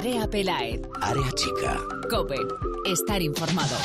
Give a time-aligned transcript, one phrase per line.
[0.00, 0.80] Andrea Pelaez.
[1.02, 1.78] Área chica.
[2.08, 2.36] Cope.
[2.86, 3.76] Estar informado.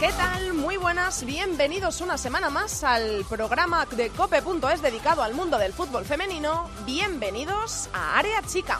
[0.00, 0.54] ¿Qué tal?
[0.54, 6.04] Muy buenas, bienvenidos una semana más al programa de cope.es dedicado al mundo del fútbol
[6.04, 6.68] femenino.
[6.84, 8.76] Bienvenidos a Área Chica.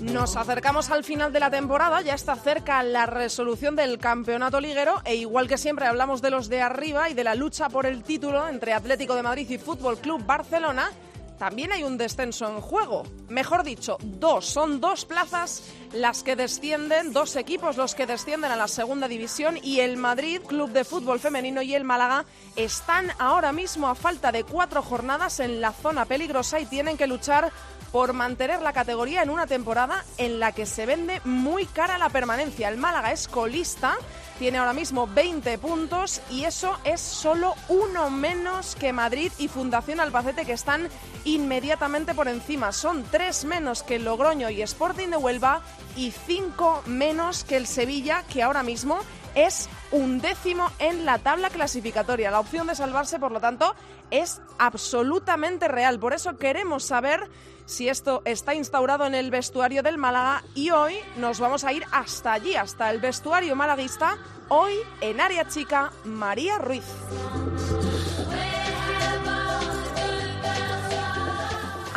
[0.00, 5.02] Nos acercamos al final de la temporada, ya está cerca la resolución del campeonato liguero
[5.04, 8.04] e igual que siempre hablamos de los de arriba y de la lucha por el
[8.04, 10.90] título entre Atlético de Madrid y Fútbol Club Barcelona,
[11.38, 13.04] también hay un descenso en juego.
[13.28, 14.46] Mejor dicho, dos.
[14.46, 19.58] Son dos plazas las que descienden, dos equipos los que descienden a la segunda división
[19.62, 22.24] y el Madrid, Club de Fútbol Femenino y el Málaga
[22.56, 27.06] están ahora mismo a falta de cuatro jornadas en la zona peligrosa y tienen que
[27.06, 27.52] luchar
[27.92, 32.10] por mantener la categoría en una temporada en la que se vende muy cara la
[32.10, 32.68] permanencia.
[32.68, 33.96] El Málaga es colista,
[34.38, 39.98] tiene ahora mismo 20 puntos y eso es solo uno menos que Madrid y Fundación
[40.00, 40.88] Albacete que están
[41.24, 42.72] inmediatamente por encima.
[42.72, 45.62] Son tres menos que Logroño y Sporting de Huelva
[45.96, 49.00] y cinco menos que el Sevilla que ahora mismo
[49.46, 52.30] es un décimo en la tabla clasificatoria.
[52.30, 53.74] La opción de salvarse, por lo tanto,
[54.10, 55.98] es absolutamente real.
[55.98, 57.28] Por eso queremos saber
[57.66, 61.84] si esto está instaurado en el vestuario del Málaga y hoy nos vamos a ir
[61.92, 64.16] hasta allí, hasta el vestuario malaguista,
[64.48, 66.84] hoy en área chica María Ruiz.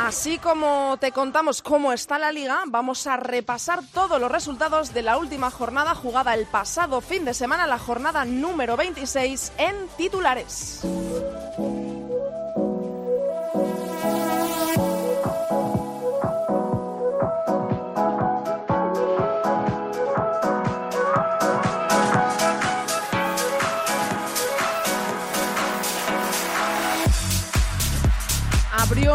[0.04, 5.02] Así como te contamos cómo está la liga, vamos a repasar todos los resultados de
[5.02, 10.84] la última jornada jugada el pasado fin de semana, la jornada número 26 en titulares.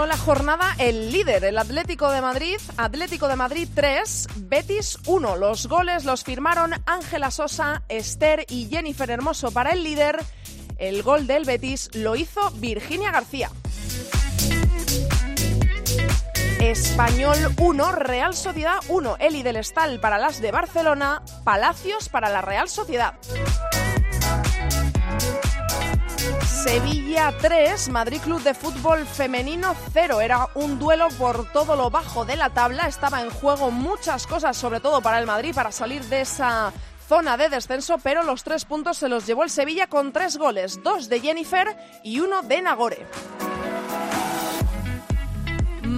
[0.06, 5.38] La jornada el líder, el Atlético de Madrid, Atlético de Madrid 3, Betis 1.
[5.38, 10.24] Los goles los firmaron Ángela Sosa, Esther y Jennifer Hermoso para el líder.
[10.78, 13.50] El gol del Betis lo hizo Virginia García.
[16.60, 22.42] Español 1, Real Sociedad 1, Eli del Estal para las de Barcelona, Palacios para la
[22.42, 23.16] Real Sociedad.
[26.68, 30.20] Sevilla 3, Madrid Club de Fútbol Femenino 0.
[30.20, 32.90] Era un duelo por todo lo bajo de la tabla.
[32.90, 36.74] Estaba en juego muchas cosas, sobre todo para el Madrid, para salir de esa
[37.08, 40.84] zona de descenso, pero los tres puntos se los llevó el Sevilla con tres goles,
[40.84, 41.74] dos de Jennifer
[42.04, 43.08] y uno de Nagore.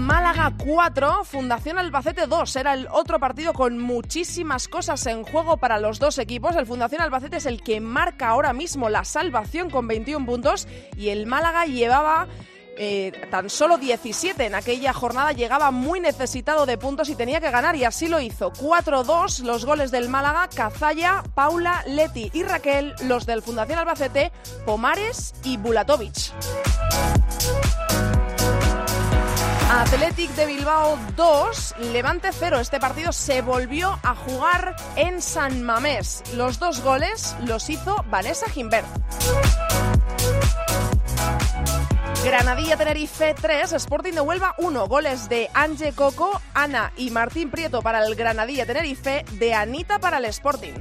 [0.10, 2.56] Málaga 4, Fundación Albacete 2.
[2.56, 6.56] Era el otro partido con muchísimas cosas en juego para los dos equipos.
[6.56, 10.68] El Fundación Albacete es el que marca ahora mismo la salvación con 21 puntos
[10.98, 12.28] y el Málaga llevaba
[12.76, 17.52] eh, tan solo 17 en aquella jornada, llegaba muy necesitado de puntos y tenía que
[17.52, 18.52] ganar y así lo hizo.
[18.52, 24.32] 4-2 los goles del Málaga, Cazalla, Paula, Leti y Raquel, los del Fundación Albacete,
[24.66, 26.34] Pomares y Bulatovic.
[29.80, 32.60] Athletic de Bilbao 2, Levante 0.
[32.60, 36.22] Este partido se volvió a jugar en San Mamés.
[36.36, 38.86] Los dos goles los hizo Vanessa Gimbert.
[42.26, 44.88] Granadilla Tenerife 3, Sporting de Huelva 1.
[44.90, 50.18] Goles de Ange Coco, Ana y Martín Prieto para el Granadilla Tenerife, de Anita para
[50.18, 50.74] el Sporting.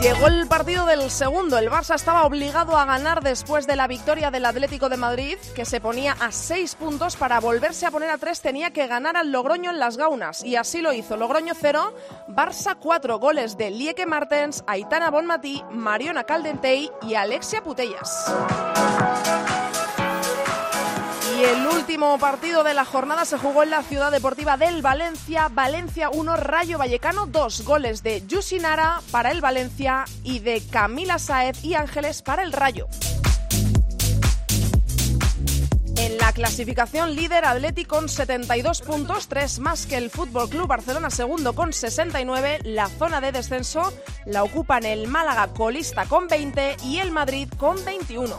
[0.00, 1.56] Llegó el partido del segundo.
[1.56, 5.64] El Barça estaba obligado a ganar después de la victoria del Atlético de Madrid, que
[5.64, 7.16] se ponía a seis puntos.
[7.16, 10.44] Para volverse a poner a tres tenía que ganar al Logroño en las Gaunas.
[10.44, 11.16] Y así lo hizo.
[11.16, 11.94] Logroño 0,
[12.28, 18.30] Barça 4 goles de Lieke Martens, Aitana Bonmatí, Mariona Caldentey y Alexia Putellas.
[21.36, 25.48] Y el último partido de la jornada se jugó en la ciudad deportiva del Valencia.
[25.52, 27.62] Valencia 1, Rayo Vallecano 2.
[27.62, 32.86] Goles de Yusinara para el Valencia y de Camila Saez y Ángeles para el Rayo.
[35.98, 41.10] En la clasificación líder Atleti con 72 puntos, 3 más que el Fútbol Club Barcelona
[41.10, 42.60] segundo con 69.
[42.62, 43.92] La zona de descenso
[44.24, 48.36] la ocupan el Málaga colista con 20 y el Madrid con 21.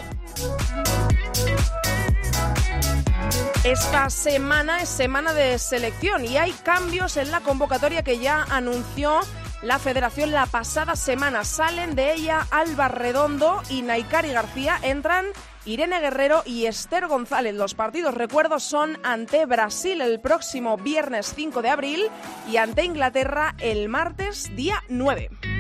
[3.63, 9.19] Esta semana es semana de selección y hay cambios en la convocatoria que ya anunció
[9.61, 11.43] la federación la pasada semana.
[11.43, 14.79] Salen de ella Alba Redondo y Naikari García.
[14.81, 15.25] Entran
[15.65, 17.55] Irene Guerrero y Esther González.
[17.55, 22.07] Los partidos, recuerdo, son ante Brasil el próximo viernes 5 de abril
[22.49, 25.56] y ante Inglaterra el martes día 9.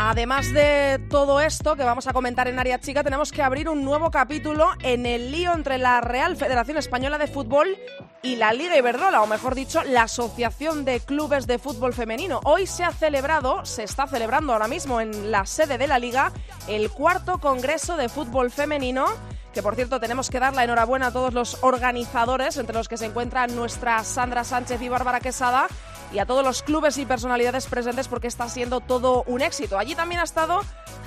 [0.00, 3.84] Además de todo esto que vamos a comentar en Área Chica, tenemos que abrir un
[3.84, 7.76] nuevo capítulo en el lío entre la Real Federación Española de Fútbol
[8.22, 12.40] y la Liga Iberdrola, o mejor dicho, la Asociación de Clubes de Fútbol Femenino.
[12.44, 16.30] Hoy se ha celebrado, se está celebrando ahora mismo en la sede de la Liga,
[16.68, 19.06] el cuarto Congreso de Fútbol Femenino
[19.52, 22.96] que por cierto tenemos que dar la enhorabuena a todos los organizadores, entre los que
[22.96, 25.66] se encuentran nuestra Sandra Sánchez y Bárbara Quesada,
[26.12, 29.78] y a todos los clubes y personalidades presentes porque está siendo todo un éxito.
[29.78, 30.60] Allí también ha estado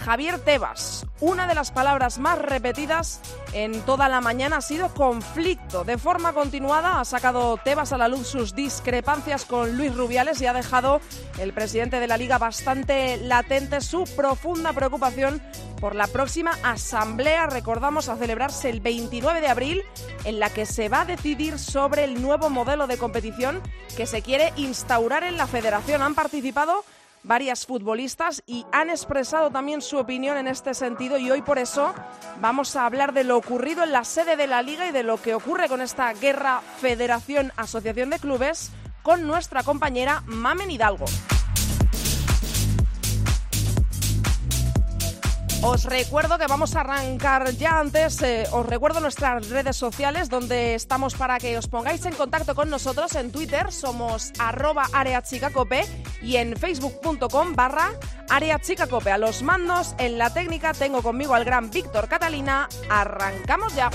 [0.06, 1.06] Javier Tebas.
[1.20, 3.22] Una de las palabras más repetidas
[3.54, 5.84] en toda la mañana ha sido conflicto.
[5.84, 10.48] De forma continuada ha sacado Tebas a la luz sus discrepancias con Luis Rubiales y
[10.48, 11.02] ha dejado
[11.40, 15.42] el presidente de la liga bastante latente su profunda preocupación
[15.82, 19.84] por la próxima asamblea, recordamos, a celebrarse el 29 de abril,
[20.24, 23.62] en la que se va a decidir sobre el nuevo modelo de competición
[23.98, 26.04] que se quiere instaurar en la federación.
[26.04, 26.86] Han participado
[27.24, 31.94] varias futbolistas y han expresado también su opinión en este sentido y hoy por eso
[32.40, 35.22] vamos a hablar de lo ocurrido en la sede de la liga y de lo
[35.22, 38.72] que ocurre con esta guerra federación-asociación de clubes
[39.04, 41.06] con nuestra compañera Mamen Hidalgo.
[45.64, 50.74] Os recuerdo que vamos a arrancar ya antes, eh, os recuerdo nuestras redes sociales donde
[50.74, 53.14] estamos para que os pongáis en contacto con nosotros.
[53.14, 55.86] En Twitter somos arroba areachicacope
[56.24, 57.92] y en facebook.com barra
[58.30, 59.12] areachicacope.
[59.12, 62.68] A los mandos en la técnica tengo conmigo al gran Víctor Catalina.
[62.90, 63.92] Arrancamos ya.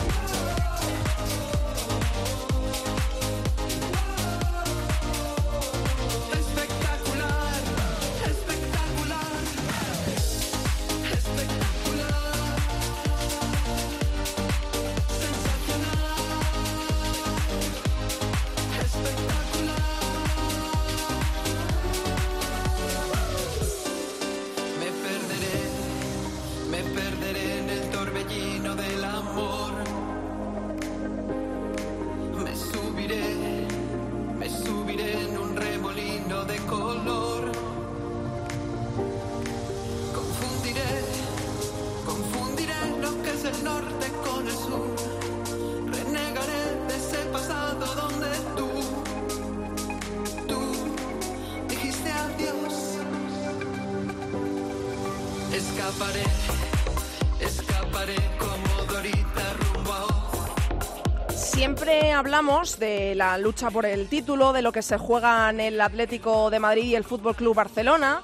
[62.36, 66.50] Hablamos de la lucha por el título, de lo que se juega en el Atlético
[66.50, 68.20] de Madrid y el Fútbol Club Barcelona,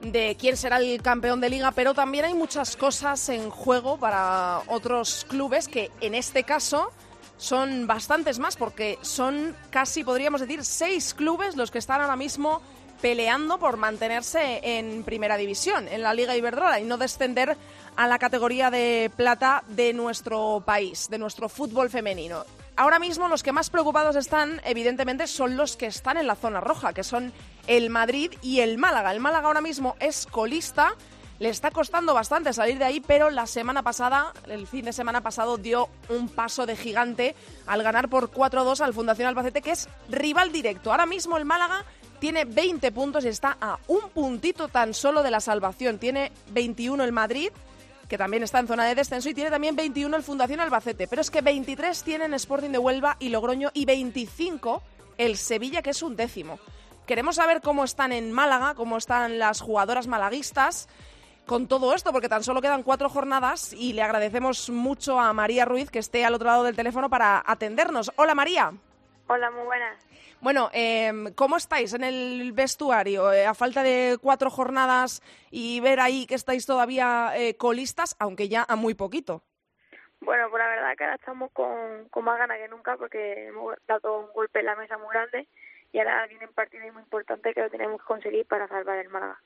[0.00, 4.60] de quién será el campeón de liga, pero también hay muchas cosas en juego para
[4.68, 6.92] otros clubes que en este caso
[7.38, 12.62] son bastantes más porque son casi, podríamos decir, seis clubes los que están ahora mismo
[13.02, 17.56] peleando por mantenerse en primera división, en la Liga Iberdrola y no descender
[17.96, 22.44] a la categoría de plata de nuestro país, de nuestro fútbol femenino.
[22.78, 26.60] Ahora mismo los que más preocupados están, evidentemente, son los que están en la zona
[26.60, 27.32] roja, que son
[27.66, 29.12] el Madrid y el Málaga.
[29.12, 30.94] El Málaga ahora mismo es colista,
[31.38, 35.22] le está costando bastante salir de ahí, pero la semana pasada, el fin de semana
[35.22, 37.34] pasado, dio un paso de gigante
[37.66, 40.90] al ganar por 4-2 al Fundación Albacete, que es rival directo.
[40.90, 41.82] Ahora mismo el Málaga
[42.18, 45.98] tiene 20 puntos y está a un puntito tan solo de la salvación.
[45.98, 47.50] Tiene 21 el Madrid,
[48.08, 51.08] que también está en zona de descenso, y tiene también 21 el Fundación Albacete.
[51.08, 54.82] Pero es que 23 tienen Sporting de Huelva y Logroño y 25
[55.18, 56.58] el Sevilla, que es un décimo.
[57.06, 60.88] Queremos saber cómo están en Málaga, cómo están las jugadoras malaguistas
[61.46, 65.64] con todo esto, porque tan solo quedan cuatro jornadas y le agradecemos mucho a María
[65.64, 68.10] Ruiz que esté al otro lado del teléfono para atendernos.
[68.16, 68.72] Hola María.
[69.28, 70.05] Hola, muy buenas.
[70.40, 73.32] Bueno, eh, ¿cómo estáis en el vestuario?
[73.32, 78.48] Eh, a falta de cuatro jornadas y ver ahí que estáis todavía eh, colistas, aunque
[78.48, 79.42] ya a muy poquito.
[80.20, 83.74] Bueno, pues la verdad que ahora estamos con, con más ganas que nunca porque hemos
[83.86, 85.48] dado un golpe en la mesa muy grande
[85.92, 89.08] y ahora viene un partido muy importante que lo tenemos que conseguir para salvar el
[89.08, 89.40] Málaga.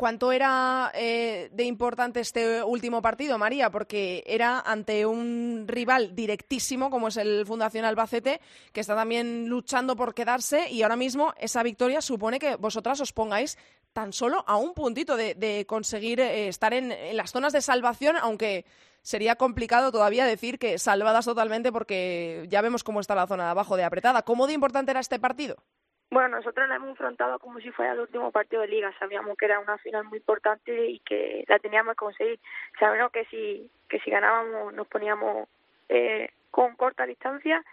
[0.00, 3.68] ¿Cuánto era eh, de importante este último partido, María?
[3.70, 8.40] Porque era ante un rival directísimo como es el Fundación Albacete,
[8.72, 13.12] que está también luchando por quedarse y ahora mismo esa victoria supone que vosotras os
[13.12, 13.58] pongáis
[13.92, 18.16] tan solo a un puntito de, conseguir eh, estar en, en las zonas de salvación,
[18.16, 18.64] aunque
[19.02, 23.50] sería complicado todavía decir que salvadas totalmente porque ya vemos cómo está la zona de
[23.50, 24.22] abajo de apretada.
[24.22, 25.56] ¿Cómo de importante era este partido?
[26.10, 28.92] Bueno, nosotros la hemos enfrentado como si fuera el último partido de liga.
[28.98, 32.40] Sabíamos que era una final muy importante y que la teníamos que conseguir.
[32.80, 35.48] Sabíamos que si, que si ganábamos nos poníamos
[35.88, 37.64] eh, con corta distancia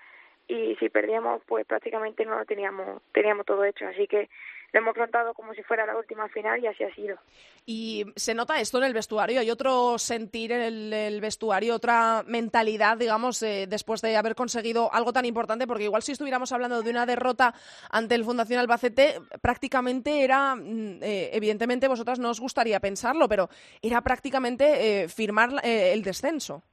[0.47, 3.87] y si perdíamos pues prácticamente no lo teníamos, teníamos todo hecho.
[3.87, 4.29] Así que
[4.73, 7.17] lo hemos afrontado como si fuera la última final y así ha sido.
[7.65, 12.97] Y se nota esto en el vestuario, hay otro sentir en el, vestuario, otra mentalidad,
[12.97, 16.89] digamos, eh, después de haber conseguido algo tan importante, porque igual si estuviéramos hablando de
[16.89, 17.53] una derrota
[17.89, 23.49] ante el Fundación Albacete, prácticamente era, mm, eh, evidentemente vosotras no os gustaría pensarlo, pero
[23.81, 26.63] era prácticamente eh, firmar el descenso.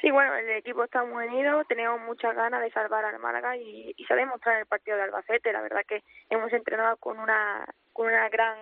[0.00, 3.92] Sí, bueno, el equipo está muy unido, tenemos muchas ganas de salvar al Málaga y,
[3.96, 4.16] y se ha
[4.50, 5.52] en el partido de Albacete.
[5.52, 8.56] La verdad que hemos entrenado con una, con una gran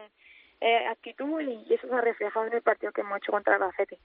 [0.61, 3.99] eh, actitud y eso se ha reflejado en el partido que hemos hecho contra Albacete.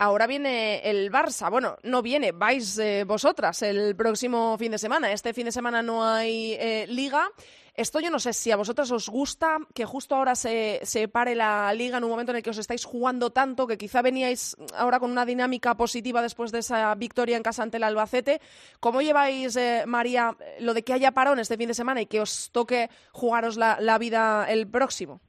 [0.00, 1.50] Ahora viene el Barça.
[1.50, 5.10] Bueno, no viene, vais eh, vosotras el próximo fin de semana.
[5.10, 7.28] Este fin de semana no hay eh, liga.
[7.74, 11.36] Esto yo no sé si a vosotras os gusta que justo ahora se, se, pare
[11.36, 14.56] la liga en un momento en el que os estáis jugando tanto, que quizá veníais
[14.74, 18.40] ahora con una dinámica positiva después de esa victoria en casa ante el Albacete.
[18.80, 22.20] ¿Cómo lleváis, eh, María, lo de que haya parón este fin de semana y que
[22.20, 25.20] os toque jugaros la, vida el próximo?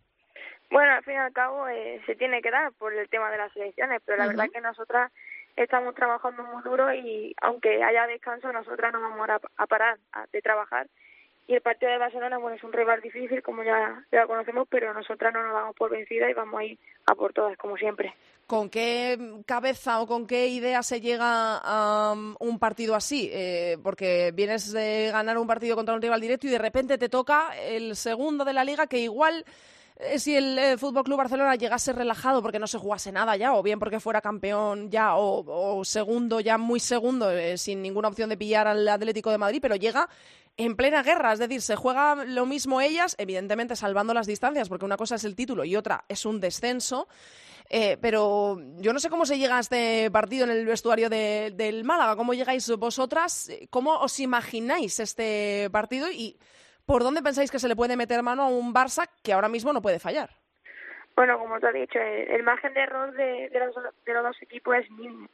[0.69, 3.37] Bueno, al fin y al cabo eh, se tiene que dar por el tema de
[3.37, 5.11] las elecciones, pero la verdad que nosotras
[5.55, 9.97] estamos trabajando muy duro y aunque haya descanso, nosotras no vamos a, parar
[10.31, 10.87] de trabajar
[11.49, 14.93] y el partido de Barcelona, bueno, es un rival difícil, como ya, ya conocemos, pero
[14.93, 18.13] nosotras no nos damos por vencida y vamos a ir a por todas, como siempre.
[18.45, 23.31] ¿Con qué cabeza o con qué idea se llega a um, un partido así?
[23.33, 27.09] Eh, porque vienes de ganar un partido contra un rival directo y de repente te
[27.09, 29.43] toca el segundo de la liga que igual
[30.17, 33.61] si el eh, Fútbol Club Barcelona llegase relajado porque no se jugase nada ya, o
[33.61, 38.67] bien porque fuera campeón ya, o, segundo, ya muy segundo, sin ninguna opción de pillar
[38.67, 40.07] al Atlético de Madrid, pero llega
[40.57, 44.85] en plena guerra, es decir, se juega lo mismo ellas, evidentemente salvando las distancias, porque
[44.85, 47.07] una cosa es el título y otra es un descenso.
[47.71, 51.83] Eh, pero yo no sé cómo se llega a este partido en el vestuario del
[51.83, 56.35] Málaga, cómo llegáis vosotras, cómo os imagináis este partido y
[56.89, 59.71] por dónde pensáis que se le puede meter mano a un Barça que ahora mismo
[59.71, 60.31] no puede fallar.
[61.15, 64.75] Bueno, como te he dicho, el, margen de error de, los, de los dos equipos
[64.75, 65.29] es mínimo.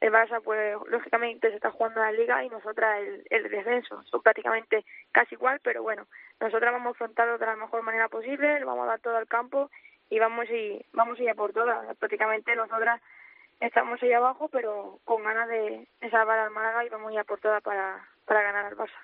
[0.00, 4.04] El Barça pues lógicamente se está jugando la liga y nosotras el, el descenso.
[4.04, 6.06] Son prácticamente casi igual pero bueno
[6.38, 9.68] nosotras vamos a afrontarlo de la mejor manera posible vamos a dar todo al campo
[10.10, 11.96] y vamos y vamos a ir a por todas.
[11.96, 13.00] Prácticamente nosotras
[13.58, 17.18] estamos ahí abajo pero con ganas de, de salvar al Málaga y vamos a ir
[17.18, 18.94] a por todas para, para ganar al Barça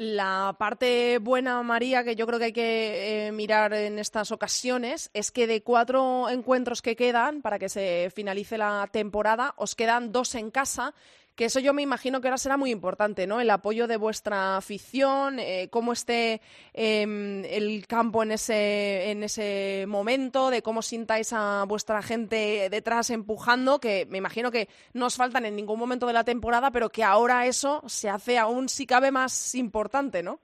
[0.00, 5.10] la parte buena, María, que yo creo que hay que eh, mirar en estas ocasiones,
[5.12, 10.10] es que de cuatro encuentros que quedan para que se finalice la temporada, os quedan
[10.10, 10.94] dos en casa
[11.40, 13.40] que eso yo me imagino que ahora será muy importante, ¿no?
[13.40, 16.42] El apoyo de vuestra afición, eh, cómo esté
[16.74, 23.08] em, el campo en ese, en ese momento, de cómo sintáis a vuestra gente detrás
[23.08, 26.90] empujando, que me imagino que no os faltan en ningún momento de la temporada, pero
[26.90, 30.40] que ahora eso se hace aún si cabe más importante, ¿no?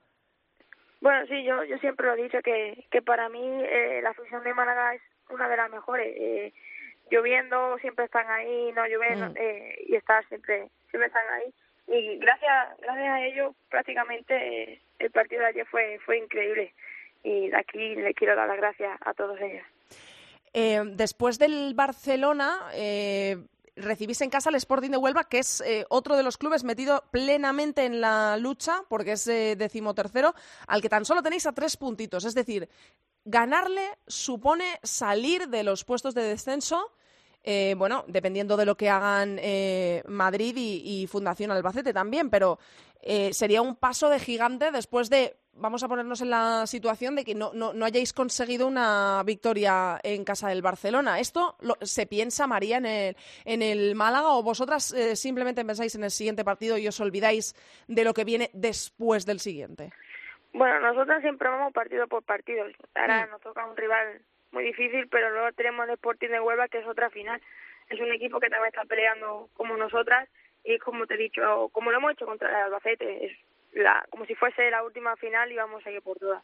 [0.99, 4.43] Bueno, sí, yo, yo siempre lo he dicho que, que para mí eh, la afición
[4.43, 6.07] de Málaga es una de las mejores.
[6.17, 6.53] Eh,
[7.09, 9.37] lloviendo siempre están ahí, no lloviendo mm.
[9.37, 11.53] eh, y estar siempre siempre están ahí
[11.87, 16.73] y gracias gracias a ellos prácticamente eh, el partido de ayer fue fue increíble
[17.23, 19.65] y de aquí le quiero dar las gracias a todos ellos.
[20.53, 23.37] Eh, después del Barcelona eh,
[23.77, 27.03] recibís en casa al Sporting de Huelva, que es eh, otro de los clubes metido
[27.11, 30.33] plenamente en la lucha, porque es eh, decimotercero,
[30.67, 32.25] al que tan solo tenéis a tres puntitos.
[32.25, 32.69] Es decir,
[33.25, 36.91] ganarle supone salir de los puestos de descenso.
[37.49, 42.59] Eh, bueno, dependiendo de lo que hagan eh, Madrid y, y, Fundación Albacete también, pero
[43.01, 47.23] eh, sería un paso de gigante después de, vamos a ponernos en la situación de
[47.23, 51.21] que no, no, no hayáis conseguido una victoria en casa del Barcelona.
[51.21, 56.11] ¿Esto se piensa, María, en el, en el Málaga o vosotras simplemente pensáis en el
[56.11, 57.55] siguiente partido y os olvidáis
[57.87, 59.93] de lo que viene después del siguiente?
[60.51, 62.65] Bueno, nosotros siempre vamos partido por partido.
[62.93, 63.29] Ahora mm.
[63.29, 66.87] nos toca un rival muy difícil, pero luego tenemos el Sporting de Huelva, que es
[66.87, 67.41] otra final.
[67.89, 70.27] Es un equipo que también está peleando como nosotras
[70.63, 73.37] y como te he dicho, como lo hemos hecho contra el Albacete, es
[73.73, 76.43] la, como si fuese la última final y vamos a ir por todas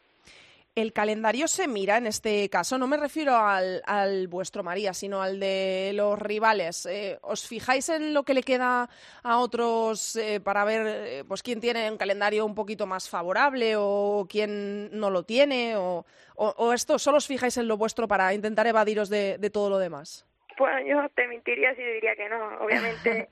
[0.74, 5.22] el calendario se mira en este caso, no me refiero al, al vuestro María, sino
[5.22, 6.86] al de los rivales.
[6.86, 8.88] Eh, ¿Os fijáis en lo que le queda
[9.22, 13.74] a otros eh, para ver eh, pues quién tiene un calendario un poquito más favorable
[13.76, 15.76] o quién no lo tiene?
[15.76, 16.04] ¿O,
[16.34, 19.78] o, esto solo os fijáis en lo vuestro para intentar evadiros de, de todo lo
[19.78, 20.26] demás?
[20.58, 22.58] Bueno, yo te mentiría si diría que no.
[22.58, 23.28] Obviamente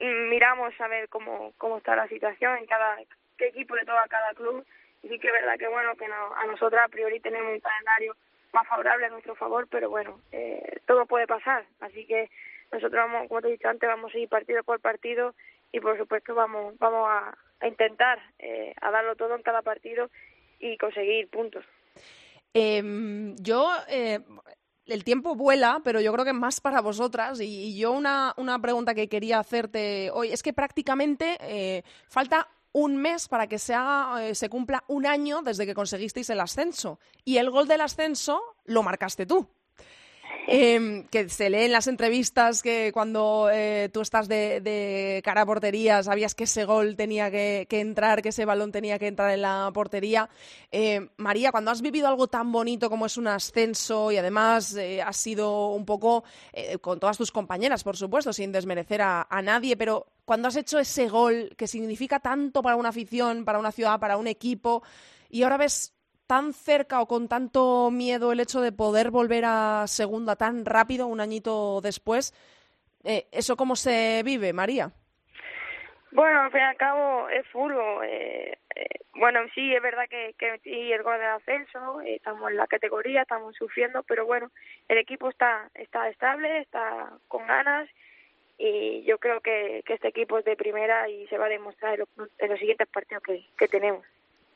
[0.00, 2.96] miramos a ver cómo, cómo está la situación en cada
[3.38, 4.66] qué equipo de todo cada club
[5.02, 8.16] sí que es verdad que bueno, que a nosotras a priori tenemos un calendario
[8.52, 12.30] más favorable a nuestro favor, pero bueno, eh, todo puede pasar, así que
[12.72, 15.34] nosotros vamos, como te he dicho antes, vamos a ir partido por partido
[15.72, 17.36] y por supuesto vamos, vamos a,
[17.66, 20.10] intentar eh, a darlo todo en cada partido
[20.58, 21.64] y conseguir puntos.
[22.54, 24.20] Em, yo, eh,
[24.86, 27.40] el tiempo vuela, pero yo creo que más para vosotras.
[27.40, 32.96] Y, yo una, una, pregunta que quería hacerte hoy es que prácticamente eh, falta un
[32.96, 36.98] mes para que se haga, eh, se cumpla un año desde que conseguisteis el ascenso.
[37.24, 39.48] Y el gol del ascenso lo marcaste tú.
[40.50, 45.46] Em, que se lee en las entrevistas que cuando eh, tú estás de, cara a
[45.46, 49.42] portería sabías que ese gol tenía que, entrar, que ese balón tenía que entrar en
[49.42, 50.30] la portería.
[50.70, 55.02] Em, María, cuando has vivido algo tan bonito como es un ascenso y además eh,
[55.02, 56.24] has sido un poco
[56.54, 60.56] eh, con todas tus compañeras, por supuesto, sin desmerecer a, a nadie, pero cuando has
[60.56, 64.82] hecho ese gol que significa tanto para una afición, para una ciudad, para un equipo,
[65.28, 65.92] y ahora ves
[66.28, 71.06] tan cerca o con tanto miedo el hecho de poder volver a segunda tan rápido,
[71.06, 72.34] un añito después.
[73.02, 74.92] Eh, ¿Eso cómo se vive, María?
[76.12, 78.04] Bueno, al fin y al cabo es fútbol.
[78.04, 80.60] Eh, eh, bueno, sí, es verdad que, que
[80.94, 84.50] el gol de ascenso, estamos en la categoría, estamos sufriendo, pero bueno,
[84.88, 87.88] el equipo está, está estable, está con ganas
[88.58, 91.94] y yo creo que, que este equipo es de primera y se va a demostrar
[91.94, 93.22] en los, en los siguientes partidos
[93.56, 94.04] que tenemos.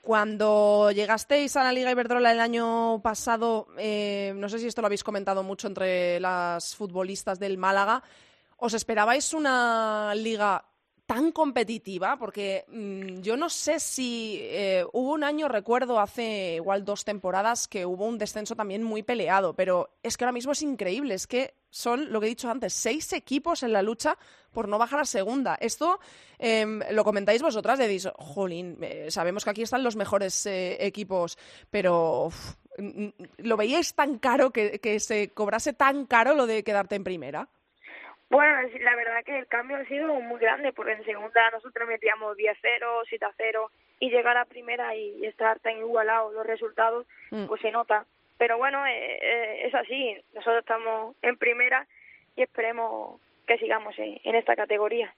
[0.02, 4.86] Cuando llegasteis a la Liga Iberdrola el año pasado, eh, no sé si esto lo
[4.86, 8.02] habéis comentado mucho entre las futbolistas del Málaga,
[8.56, 10.64] ¿os esperabais una liga
[11.12, 12.16] tan competitiva?
[12.16, 17.68] Porque mm, yo no sé si eh, hubo un año, recuerdo hace igual dos temporadas,
[17.68, 21.26] que hubo un descenso también muy peleado, pero es que ahora mismo es increíble, es
[21.26, 24.16] que son, lo que he dicho antes, seis equipos en la lucha
[24.52, 25.54] por no bajar a segunda.
[25.56, 26.00] Esto
[26.38, 31.36] em, lo comentáis vosotras, decís, jolín, eh, sabemos que aquí están los mejores eh, equipos,
[31.70, 32.30] pero
[33.36, 37.50] ¿lo veíais tan caro que, que se cobrase tan caro lo de quedarte en primera?
[38.32, 42.34] Bueno, la verdad que el cambio ha sido muy grande, porque en segunda nosotros metíamos
[42.34, 42.56] 10-0,
[43.10, 43.68] 7-0,
[44.00, 47.44] y llegar a primera y estar tan igualados los resultados, mm.
[47.44, 48.06] pues se nota.
[48.38, 51.86] Pero bueno, eh, eh, es así, nosotros estamos en primera
[52.34, 55.14] y esperemos que sigamos en esta categoría.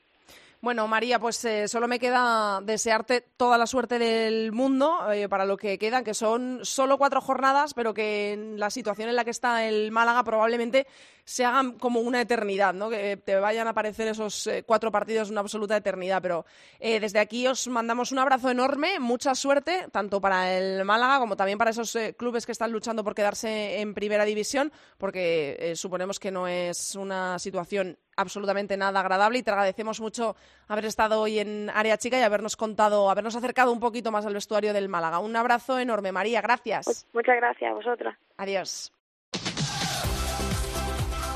[0.64, 5.44] Bueno, María, pues eh, solo me queda desearte toda la suerte del mundo eh, para
[5.44, 9.24] lo que quedan, que son solo cuatro jornadas, pero que en la situación en la
[9.24, 10.86] que está el Málaga probablemente
[11.26, 12.88] se hagan como una eternidad, ¿no?
[12.88, 16.22] Que te vayan a aparecer esos eh, cuatro partidos una absoluta eternidad.
[16.22, 16.46] Pero
[16.80, 21.58] desde aquí os mandamos un abrazo enorme, mucha suerte, tanto para el Málaga como también
[21.58, 26.48] para esos clubes que están luchando por quedarse en primera división, porque suponemos que no
[26.48, 30.36] es una situación absolutamente nada agradable y te agradecemos mucho
[30.68, 34.34] haber estado hoy en Área Chica y habernos contado, habernos acercado un poquito más al
[34.34, 35.18] vestuario del Málaga.
[35.18, 36.84] Un abrazo enorme, María, gracias.
[36.84, 38.16] Pues muchas gracias a vosotras.
[38.36, 38.92] Adiós.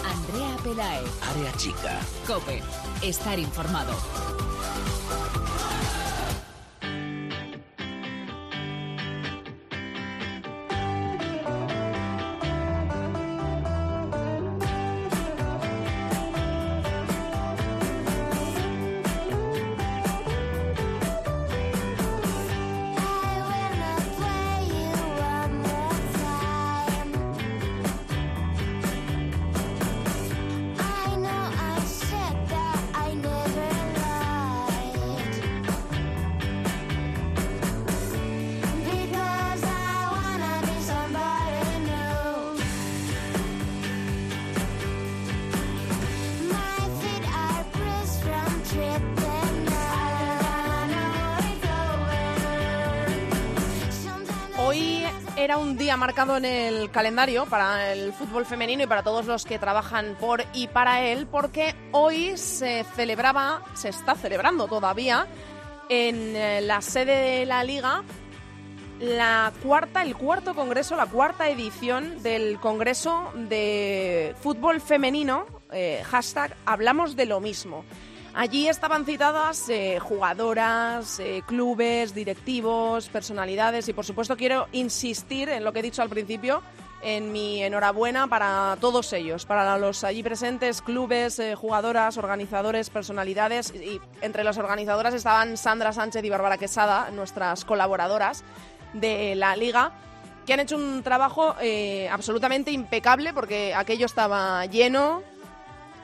[0.04, 1.04] Andrea Pelae.
[1.30, 1.98] Área Chica.
[2.26, 2.62] Cope.
[3.02, 4.47] Estar informado.
[55.88, 60.18] Día marcado en el calendario para el fútbol femenino y para todos los que trabajan
[60.20, 65.26] por y para él, porque hoy se celebraba, se está celebrando todavía
[65.88, 68.02] en eh, la sede de la liga
[69.00, 76.54] la cuarta, el cuarto congreso, la cuarta edición del Congreso de Fútbol Femenino, eh, hashtag
[76.66, 77.86] Hablamos de lo mismo.
[78.34, 85.64] Allí estaban citadas eh, jugadoras, eh, clubes, directivos, personalidades y por supuesto quiero insistir en
[85.64, 86.62] lo que he dicho al principio,
[87.02, 93.72] en mi enhorabuena para todos ellos, para los allí presentes clubes, eh, jugadoras, organizadores, personalidades
[93.74, 98.44] y entre las organizadoras estaban Sandra Sánchez y Bárbara Quesada, nuestras colaboradoras
[98.92, 99.92] de la liga
[100.46, 101.54] que han hecho un trabajo
[102.10, 105.22] absolutamente impecable porque aquello estaba lleno,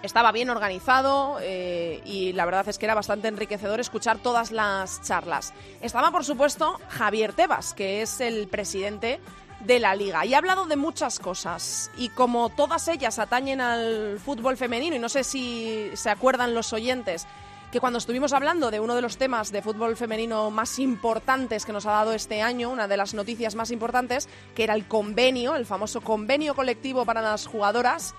[0.04, 5.02] estaba bien organizado eh, y la verdad es que era bastante enriquecedor escuchar todas las
[5.02, 5.54] charlas.
[5.80, 9.18] Estaba, por supuesto, Javier Tebas, que es el presidente
[9.60, 10.26] de la liga.
[10.26, 11.90] Y ha hablado de muchas cosas.
[11.96, 16.74] Y como todas ellas atañen al fútbol femenino, y no sé si se acuerdan los
[16.74, 17.26] oyentes,
[17.72, 21.72] que cuando estuvimos hablando de uno de los temas de fútbol femenino más importantes que
[21.72, 25.56] nos ha dado este año, una de las noticias más importantes, que era el convenio,
[25.56, 28.14] el famoso convenio colectivo para las jugadoras,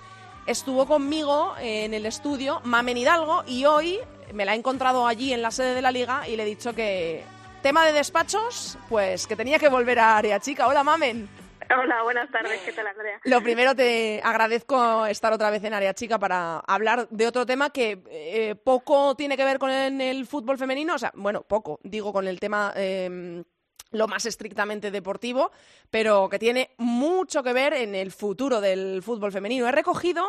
[0.46, 3.98] estuvo conmigo en el estudio Mamen Hidalgo y hoy
[4.32, 6.74] me la he encontrado allí en la sede de la liga y le he dicho
[6.74, 7.24] que
[7.62, 10.68] tema de despachos, pues que tenía que volver a Área Chica.
[10.68, 11.28] Hola Mamen.
[11.68, 12.60] Hola, buenas tardes.
[12.64, 13.18] ¿Qué tal, Andrea?
[13.24, 17.70] Lo primero, te agradezco estar otra vez en Área Chica para hablar de otro tema
[17.70, 20.94] que eh, poco tiene que ver con el, fútbol femenino.
[20.94, 22.72] O sea, bueno, poco, digo, con el tema...
[22.76, 23.42] Em,
[23.96, 25.50] lo más estrictamente deportivo,
[25.90, 29.66] pero que tiene mucho que ver en el futuro del fútbol femenino.
[29.66, 30.24] He recogido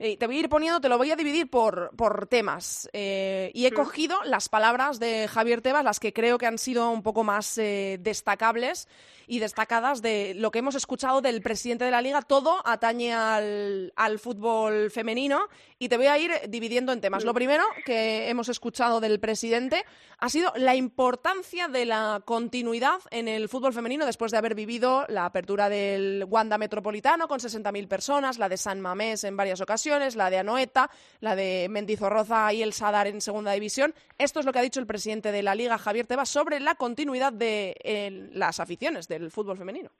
[0.00, 2.88] eh, te voy a ir poniendo, te lo voy a dividir por, por temas.
[2.92, 3.74] Eh, y he mm.
[3.74, 7.56] cogido las palabras de Javier Tebas, las que creo que han sido un poco más
[7.58, 8.88] eh, destacables
[9.26, 12.22] y destacadas de lo que hemos escuchado del presidente de la liga.
[12.22, 17.24] Todo atañe al, al fútbol femenino y te voy a ir dividiendo en temas.
[17.24, 17.36] Lo mm.
[17.36, 19.84] primero que hemos escuchado del presidente
[20.18, 25.04] ha sido la importancia de la continuidad en el fútbol femenino después de haber vivido
[25.08, 29.83] la apertura del Wanda Metropolitano con 60.000 personas, la de San Mamés en varias ocasiones,
[29.86, 33.94] la de Anoeta, la de Mendizorroza y el Sadar en segunda división.
[34.18, 36.74] Esto es lo que ha dicho el presidente de la Liga, Javier Tebas, sobre la
[36.74, 39.90] continuidad de las aficiones del fútbol femenino.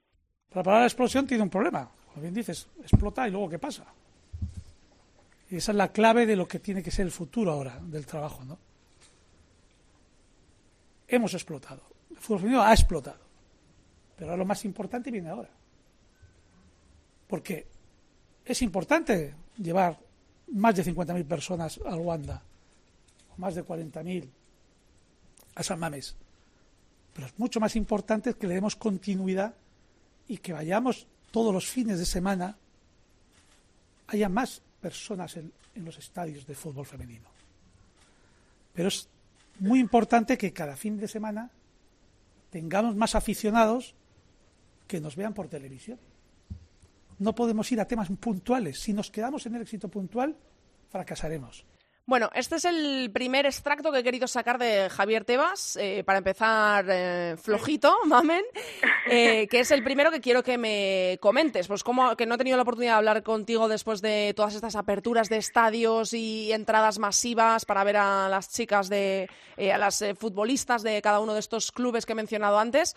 [0.53, 1.89] La palabra explosión tiene un problema.
[2.07, 3.85] Como bien dices, explota y luego ¿qué pasa?
[5.49, 8.05] Y esa es la clave de lo que tiene que ser el futuro ahora del
[8.05, 8.57] trabajo, ¿no?
[11.07, 11.81] Hemos explotado.
[12.09, 13.19] El fútbol femenino ha explotado.
[14.17, 15.49] Pero lo más importante viene ahora.
[17.27, 17.67] Porque
[18.45, 19.99] es importante llevar
[20.53, 22.41] más de 50.000 personas al Wanda,
[23.35, 24.29] o más de 40.000
[25.55, 26.15] a San Mames.
[27.13, 29.55] Pero es mucho más importante que le demos continuidad
[30.27, 32.57] y que vayamos todos los fines de semana,
[34.07, 37.27] haya más personas en, los estadios de fútbol femenino.
[38.73, 39.09] Pero es
[39.59, 41.51] muy importante que cada fin de semana
[42.49, 43.95] tengamos más aficionados
[44.87, 45.99] que nos vean por televisión.
[47.19, 48.79] No podemos ir a temas puntuales.
[48.79, 50.35] Si nos quedamos en el éxito puntual,
[50.89, 51.65] fracasaremos.
[52.07, 56.19] Bueno, este es el primer extracto que he querido sacar de Javier Tebas, eh, para
[56.19, 58.43] empezar eh, flojito, mamen,
[59.09, 61.67] eh, que es el primero que quiero que me comentes.
[61.67, 64.75] Pues como que no he tenido la oportunidad de hablar contigo después de todas estas
[64.75, 69.27] aperturas de estadios y entradas masivas para ver a las chicas de,
[69.73, 72.95] a las futbolistas de cada uno de estos clubes que he mencionado antes.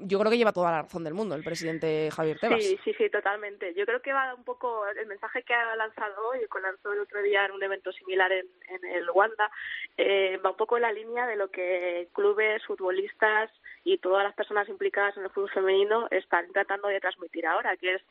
[0.00, 2.64] Yo creo que lleva toda la razón del mundo el presidente Javier Tebas.
[2.64, 3.74] Sí, sí, sí, totalmente.
[3.74, 7.00] Yo creo que va un poco el mensaje que ha lanzado hoy, que lanzó el
[7.00, 9.50] otro día en un evento similar en, en el Wanda,
[9.96, 13.50] eh, va un poco en la línea de lo que clubes, futbolistas
[13.84, 17.94] y todas las personas implicadas en el fútbol femenino están tratando de transmitir ahora, que
[17.94, 18.02] es,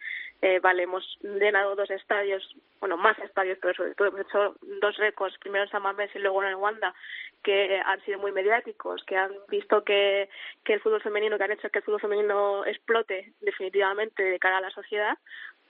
[0.45, 2.43] eh, vale, hemos llenado dos estadios,
[2.82, 6.19] bueno, más estadios, pero sobre todo hemos hecho dos récords, primero en San Mamés y
[6.19, 6.93] luego en el Wanda,
[7.41, 10.27] que han sido muy mediáticos, que han visto que,
[10.65, 14.58] que el fútbol femenino, que han hecho que el fútbol femenino explote definitivamente de cara
[14.58, 15.17] a la sociedad,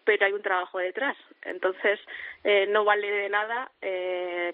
[0.06, 1.18] pero hay un trabajo detrás.
[1.44, 2.00] Entonces,
[2.44, 4.54] eh, no vale de nada eh,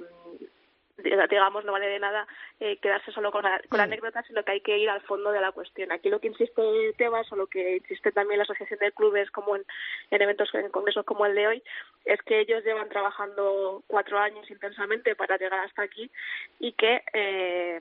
[1.03, 2.27] digamos, no vale de nada
[2.59, 3.83] eh, quedarse solo con la, con mm.
[3.83, 5.91] anécdota, sino que hay que ir al fondo de la cuestión.
[5.91, 6.61] Aquí lo que insiste
[6.97, 9.65] Tebas o lo que insiste también la Asociación de Clubes como en,
[10.11, 11.63] en eventos, en congresos como el de hoy,
[12.05, 16.09] es que ellos llevan trabajando cuatro años intensamente para llegar hasta aquí
[16.59, 17.79] y que eh,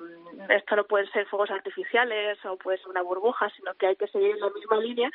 [0.50, 4.08] esto no pueden ser fuegos artificiales o puede ser una burbuja, sino que hay que
[4.08, 5.10] seguir en la misma línea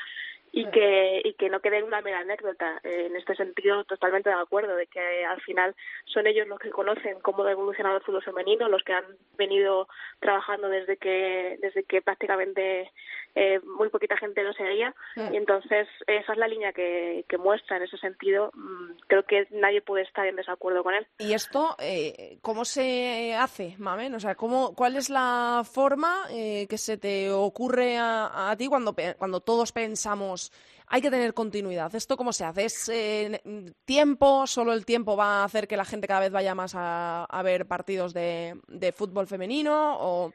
[0.55, 4.35] y que y que no quede una mera anécdota eh, en este sentido totalmente de
[4.35, 7.53] acuerdo de que al final son ellos los que conocen cómo ha
[7.97, 9.05] el fútbol femenino los que han
[9.37, 9.87] venido
[10.19, 12.91] trabajando desde que desde que prácticamente
[13.35, 14.93] eh, muy poquita gente lo seguía.
[15.15, 18.51] Y entonces esa es la línea que, que muestra en ese sentido.
[18.53, 21.07] Mm, creo que nadie puede estar en desacuerdo con él.
[21.19, 26.77] Y esto eh, cómo se hace mamen o sea cómo cuál es la forma que
[26.77, 30.51] se te ocurre a, a ti cuando cuando todos pensamos
[30.87, 31.93] hay que tener continuidad.
[31.95, 32.65] ¿Esto cómo se hace?
[32.65, 33.41] ¿Es eh,
[33.85, 34.47] tiempo?
[34.47, 37.65] ¿Solo el tiempo va a hacer que la gente cada vez vaya más a, ver
[37.65, 38.55] partidos de,
[38.95, 39.97] fútbol femenino?
[39.99, 40.33] ¿O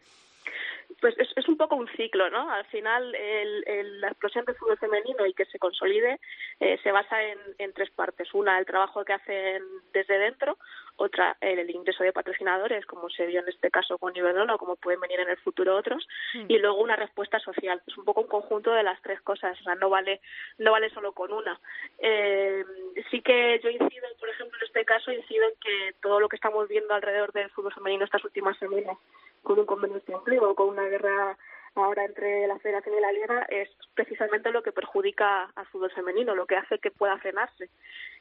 [1.01, 2.51] pues es, es, un poco un ciclo, ¿no?
[2.51, 6.19] Al final, el, la explosión del fútbol femenino y que se consolide
[6.59, 8.35] eh, se basa en, en, tres partes.
[8.35, 10.59] Una, el trabajo que hacen desde dentro,
[10.99, 14.77] otra, el, ingreso de patrocinadores, como se vio en este caso con Iberdrola o como
[14.77, 16.47] pueden venir en el futuro otros, mm.
[16.49, 17.81] y luego una respuesta social.
[17.87, 20.21] Es un poco un conjunto de las tres cosas, o sea, no vale,
[20.59, 21.59] no vale solo con una.
[21.99, 22.65] Eh,
[23.11, 26.37] sí que yo incido, por ejemplo, en este caso, incido en que todo lo que
[26.37, 28.97] estamos viendo alrededor del fútbol femenino estas últimas semanas
[29.43, 31.39] con un convenio de empleo, con una guerra
[31.75, 36.35] ahora entre la Federación y la Liga es precisamente lo que perjudica al fútbol femenino,
[36.35, 37.71] lo que hace que pueda frenarse.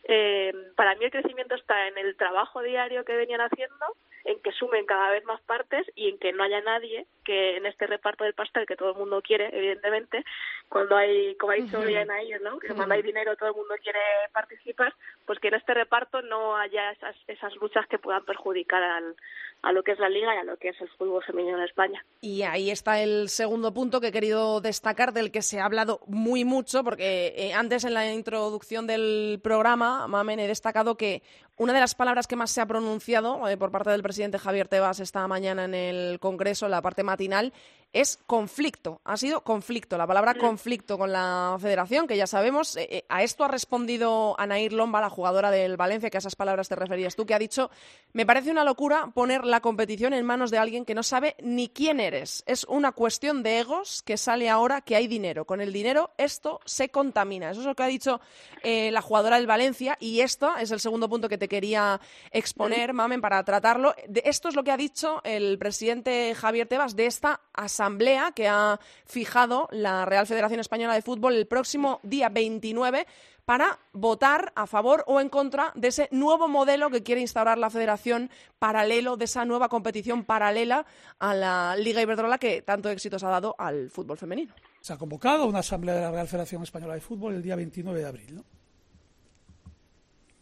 [0.09, 3.85] Eh, para mí el crecimiento está en el trabajo diario que venían haciendo,
[4.23, 7.65] en que sumen cada vez más partes y en que no haya nadie que en
[7.65, 10.23] este reparto del pastel que todo el mundo quiere, evidentemente,
[10.69, 12.57] cuando hay, como ha dicho bien ahí, ¿no?
[12.59, 13.99] que cuando hay dinero todo el mundo quiere
[14.33, 14.93] participar,
[15.25, 19.15] pues que en este reparto no haya esas, esas luchas que puedan perjudicar al,
[19.63, 21.63] a lo que es la liga y a lo que es el fútbol femenino en
[21.63, 22.05] España.
[22.21, 25.99] Y ahí está el segundo punto que he querido destacar, del que se ha hablado
[26.07, 29.96] muy mucho, porque eh, antes en la introducción del programa,
[30.39, 31.23] He destacado que
[31.57, 34.67] una de las palabras que más se ha pronunciado eh, por parte del presidente Javier
[34.67, 37.51] Tebas esta mañana en el Congreso, en la parte matinal,
[37.93, 39.01] es conflicto.
[39.05, 42.75] Ha sido conflicto, la palabra conflicto con la federación, que ya sabemos.
[42.75, 46.35] Eh, eh, a esto ha respondido Anair Lomba, la jugadora del Valencia, que a esas
[46.35, 47.71] palabras te referías tú, que ha dicho,
[48.13, 51.69] me parece una locura poner la competición en manos de alguien que no sabe ni
[51.69, 52.43] quién eres.
[52.45, 55.45] Es una cuestión de egos que sale ahora que hay dinero.
[55.45, 57.49] Con el dinero esto se contamina.
[57.49, 58.19] Eso es lo que ha dicho
[58.63, 61.99] la jugadora del Valencia y esto es el segundo punto que te quería
[62.31, 63.95] exponer, Mamen, para tratarlo.
[64.23, 68.79] esto es lo que ha dicho el presidente Javier Tebas de esta asamblea que ha
[69.05, 73.05] fijado la Real Federación Española de Fútbol el próximo día 29
[73.47, 77.69] para votar a favor o en contra de ese nuevo modelo que quiere instaurar la
[77.69, 78.29] federación
[78.60, 80.86] paralelo, de esa nueva competición paralela
[81.17, 84.53] a la Liga Iberdrola que tanto éxitos ha dado al fútbol femenino.
[84.81, 87.97] Se ha convocado una asamblea de la Real Federación Española de Fútbol el día 29
[87.97, 88.36] de abril.
[88.36, 88.43] ¿no?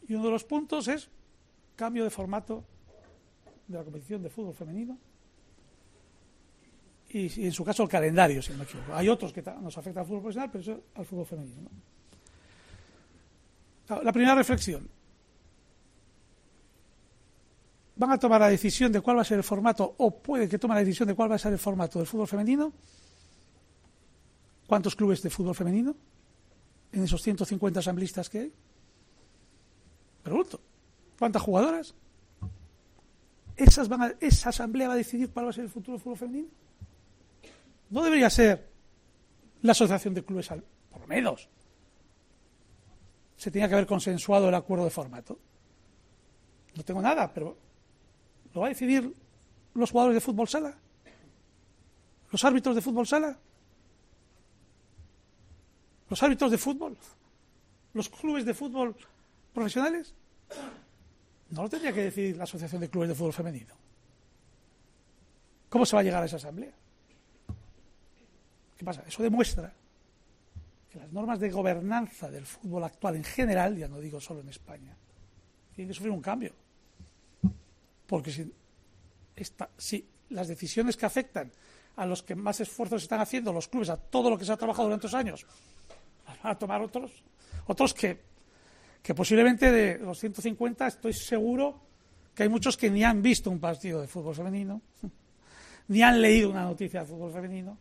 [0.08, 1.10] Y uno de los puntos es
[1.76, 2.64] cambio de formato
[3.68, 4.98] de la competición de fútbol femenino
[7.10, 8.94] y, en su caso el calendario, si no me equivoco.
[8.94, 11.70] Hay otros que nos afectan al fútbol profesional, pero eso al fútbol femenino.
[14.04, 14.90] La primera reflexión.
[17.96, 20.60] ¿Van a tomar la decisión de cuál va a ser el formato, o puede que
[20.60, 22.74] tomen la decisión de cuál va a ser el formato del fútbol femenino?
[24.68, 25.96] ¿Cuántos clubes de fútbol femenino?
[26.92, 28.54] En esos 150 asamblistas que hay.
[30.26, 30.60] Pregunto,
[31.20, 31.94] ¿cuántas jugadoras?
[33.56, 33.88] ¿Esas
[34.20, 36.48] ¿Esa asamblea va a decidir cuál va a ser el futuro del fútbol femenino?
[37.92, 38.68] ¿No debería ser
[39.62, 41.48] la asociación de clubes, por lo menos?
[43.38, 45.38] Se tenía que haber consensuado el acuerdo de formato.
[46.76, 47.56] No tengo nada, pero
[48.52, 49.14] ¿lo va a decidir
[49.76, 50.76] los jugadores de fútbol sala?
[52.32, 53.38] ¿Los árbitros de fútbol sala?
[56.10, 56.98] ¿Los árbitros de fútbol?
[57.94, 58.96] ¿Los clubes de fútbol
[59.56, 60.14] profesionales?
[61.50, 63.74] No lo tendría que decidir la Asociación de Clubes de Fútbol Femenino.
[65.70, 66.74] ¿Cómo se va a llegar a esa asamblea?
[68.78, 69.04] ¿Qué pasa?
[69.08, 69.74] Eso demuestra
[70.92, 74.50] que las normas de gobernanza del fútbol actual en general, ya no digo solo en
[74.50, 74.96] España,
[75.74, 76.54] tienen que sufrir un cambio.
[78.06, 78.54] Porque si,
[79.78, 81.52] si las decisiones que afectan
[81.96, 84.58] a los que más esfuerzos están haciendo los clubes, a todo lo que se ha
[84.58, 85.46] trabajado durante estos años,
[86.28, 87.24] las van a tomar otros,
[87.68, 88.35] otros que
[89.06, 91.80] que posiblemente de los 150 estoy seguro
[92.34, 94.82] que hay muchos que ni han visto un partido de fútbol femenino,
[95.90, 97.78] ni han leído una noticia de fútbol femenino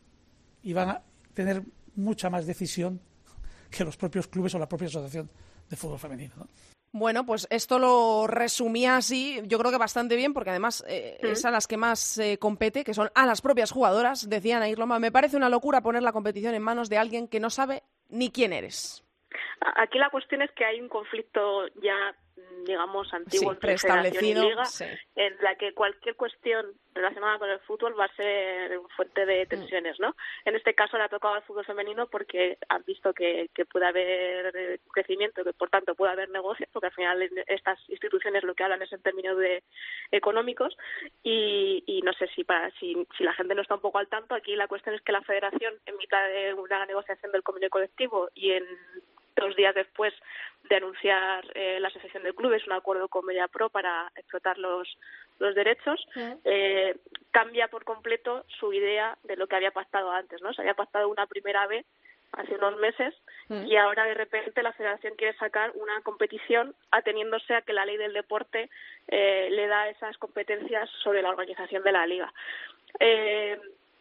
[0.62, 1.62] y van a tener
[1.96, 3.00] mucha más decisión
[3.70, 5.30] que los propios clubes o la propia asociación
[5.70, 6.46] de fútbol femenino.
[6.92, 11.46] Bueno, pues esto lo resumía así, yo creo que bastante bien, porque además eh, es
[11.46, 14.98] a las que más eh, compete, que son a las propias jugadoras, decían a Irloma.
[14.98, 18.30] Me parece una locura poner la competición en manos de alguien que no sabe ni
[18.30, 19.03] quién eres.
[19.60, 22.14] Aquí la cuestión es que hay un conflicto ya
[22.64, 24.62] digamos, antiguo sí, preestablecido, Liga,
[25.16, 29.48] en la que cualquier cuestión relacionada con el fútbol va a ser fuente de mm.
[29.48, 30.16] tensiones, ¿no?
[30.44, 33.86] En este caso le ha tocado al fútbol femenino porque han visto que, que puede
[33.86, 38.64] haber crecimiento, que por tanto puede haber negocios, porque al final estas instituciones lo que
[38.64, 39.62] hablan es en términos de
[40.10, 40.76] económicos
[41.22, 44.08] y, y no sé si, para, si, si la gente no está un poco al
[44.08, 47.70] tanto, aquí la cuestión es que la federación, en mitad de una negociación del convenio
[47.70, 48.64] colectivo y en
[49.36, 50.12] dos días después
[50.68, 54.88] de anunciar eh, la asociación de clubes un acuerdo con MediaPro para explotar los,
[55.38, 56.06] los derechos,
[56.44, 56.96] eh,
[57.30, 60.52] cambia por completo su idea de lo que había pactado antes, ¿no?
[60.54, 61.84] Se había pactado una primera vez
[62.32, 63.14] hace unos meses
[63.48, 67.96] y ahora de repente la federación quiere sacar una competición ateniéndose a que la ley
[67.96, 68.70] del deporte
[69.08, 72.32] eh, le da esas competencias sobre la organización de la liga.
[72.98, 73.58] Eh,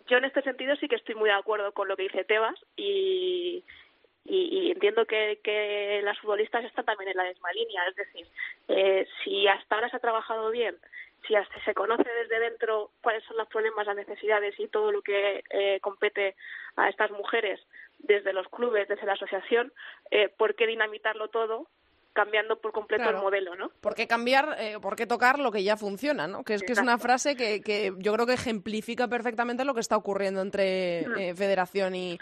[0.07, 2.55] yo en este sentido sí que estoy muy de acuerdo con lo que dice Tebas
[2.75, 3.63] y,
[4.25, 7.85] y, entiendo que, que las futbolistas están también en la misma línea.
[7.87, 8.27] Es decir,
[8.69, 10.77] eh, si hasta ahora se ha trabajado bien,
[11.27, 15.01] si hasta se conoce desde dentro cuáles son los problemas, las necesidades y todo lo
[15.01, 16.35] que eh, compete
[16.75, 17.59] a estas mujeres
[17.99, 19.71] desde los clubes, desde la asociación,
[20.11, 21.67] eh, ¿por qué dinamitarlo todo
[22.13, 23.71] cambiando por completo el modelo, ¿no?
[23.81, 26.43] ¿Por qué cambiar, eh, por qué tocar lo que ya funciona, ¿no?
[26.43, 29.79] Que es, que es una frase que, que, yo creo que ejemplifica perfectamente lo que
[29.79, 31.17] está ocurriendo entre mm.
[31.17, 32.19] eh, Federación y,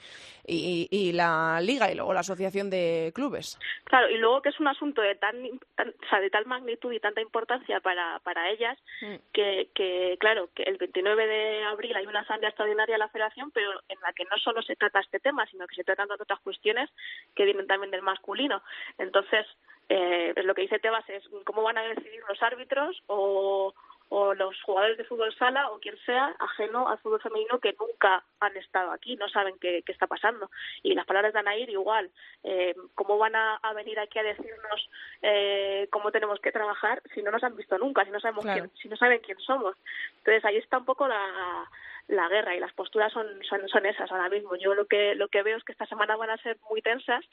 [0.51, 3.59] y, la Liga y luego la Asociación de Clubes.
[3.85, 6.99] Claro, y luego que es un asunto de tan, o sea, de tal magnitud y
[6.99, 9.15] tanta importancia para, para ellas mm.
[9.33, 13.51] que, que, claro, que el 29 de abril hay una asamblea extraordinaria de la Federación,
[13.51, 16.15] pero en la que no solo se trata este tema, sino que se tratan de
[16.15, 16.89] otras cuestiones
[17.35, 18.61] que vienen también del masculino.
[18.97, 19.45] Entonces,
[19.89, 23.73] eh, lo que dice Tebas es cómo van a decidir los árbitros o,
[24.13, 28.21] o los jugadores de fútbol sala o quien sea ajeno al fútbol femenino que nunca
[28.41, 30.51] han estado aquí, no saben qué, qué está pasando.
[30.83, 32.11] Y las palabras de Anair igual,
[32.43, 34.89] eh, ¿cómo van a, venir aquí a decirnos
[35.21, 38.69] eh, cómo tenemos que trabajar si no nos han visto nunca, si no sabemos quién,
[38.81, 39.77] si no saben quién somos?
[40.17, 41.69] Entonces ahí está un poco la,
[42.09, 44.57] la guerra y las posturas son, son, son esas ahora mismo.
[44.57, 47.23] Yo lo que, lo que veo es que esta semana van a ser muy tensas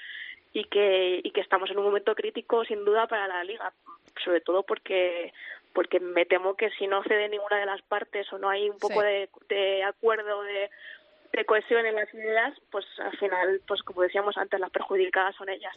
[0.52, 3.72] y que, y que estamos en un momento crítico sin duda para la liga,
[4.24, 5.32] sobre todo porque
[5.78, 8.78] porque me temo que si no cede ninguna de las partes o no hay un
[8.78, 10.70] poco de, de acuerdo de,
[11.32, 15.48] de cohesión en las ideas, pues al final, pues como decíamos antes, las perjudicadas son
[15.48, 15.72] ellas.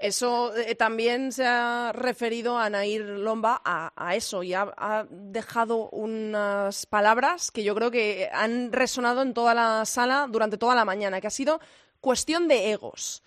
[0.00, 6.86] Eso eh, también se ha referido a Nair Lomba a, eso y ha, dejado unas
[6.86, 11.20] palabras que yo creo que han resonado en toda la sala durante toda la mañana,
[11.20, 11.60] que ha sido
[12.00, 13.22] cuestión de egos.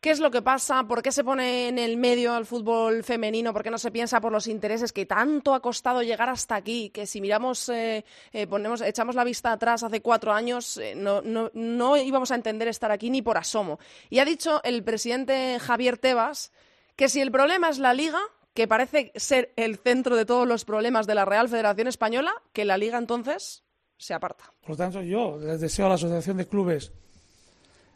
[0.00, 0.84] ¿Qué es lo que pasa?
[0.84, 3.52] ¿Por qué se pone en el medio al fútbol femenino?
[3.52, 6.90] ¿Por qué no se piensa por los intereses que tanto ha costado llegar hasta aquí?
[6.90, 11.22] Que si miramos, eh, eh, ponemos, echamos la vista atrás hace cuatro años, eh, no,
[11.22, 13.78] no, no íbamos a entender estar aquí ni por asomo.
[14.10, 16.52] Y ha dicho el presidente Javier Tebas
[16.94, 18.20] que si el problema es la liga,
[18.54, 22.64] que parece ser el centro de todos los problemas de la Real Federación Española, que
[22.64, 23.64] la liga entonces
[23.98, 24.52] se aparta.
[24.60, 26.92] Por lo tanto, yo les deseo a la Asociación de Clubes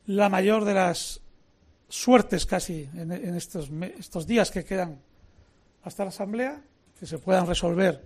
[0.06, 1.20] la mayor de las
[1.90, 4.98] suertes casi en, estos, estos días que quedan
[5.82, 6.62] hasta la Asamblea,
[6.98, 8.02] que se puedan resolver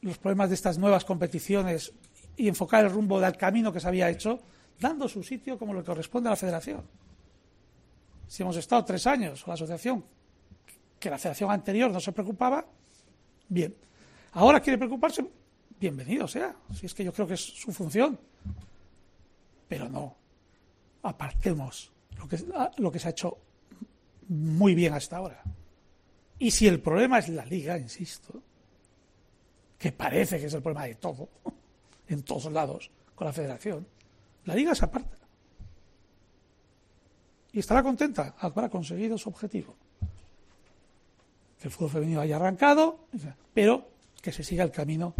[0.00, 1.92] los problemas de estas nuevas competiciones
[2.36, 4.40] y enfocar el rumbo del camino que se había hecho,
[4.80, 6.82] dando su sitio como le corresponde a la Federación.
[8.26, 10.04] Si hemos estado tres años, o la asociación,
[10.98, 12.64] que la federación anterior no se preocupaba,
[13.48, 13.74] bien.
[14.32, 15.24] Ahora quiere preocuparse,
[15.78, 18.18] bienvenido sea, si es que yo creo que es su función.
[19.68, 20.17] Pero no,
[21.02, 22.38] apartemos lo que,
[22.78, 23.38] lo que se ha hecho
[24.28, 25.42] muy bien hasta ahora.
[26.38, 28.42] Y si el problema es la liga, insisto,
[29.78, 31.28] que parece que es el problema de todo,
[32.08, 33.86] en todos lados, con la federación,
[34.44, 35.16] la liga se aparta.
[37.52, 39.74] Y estará contenta, habrá conseguido su objetivo.
[41.58, 43.06] Que el fútbol femenino haya arrancado,
[43.52, 43.88] pero
[44.22, 45.14] que se siga el camino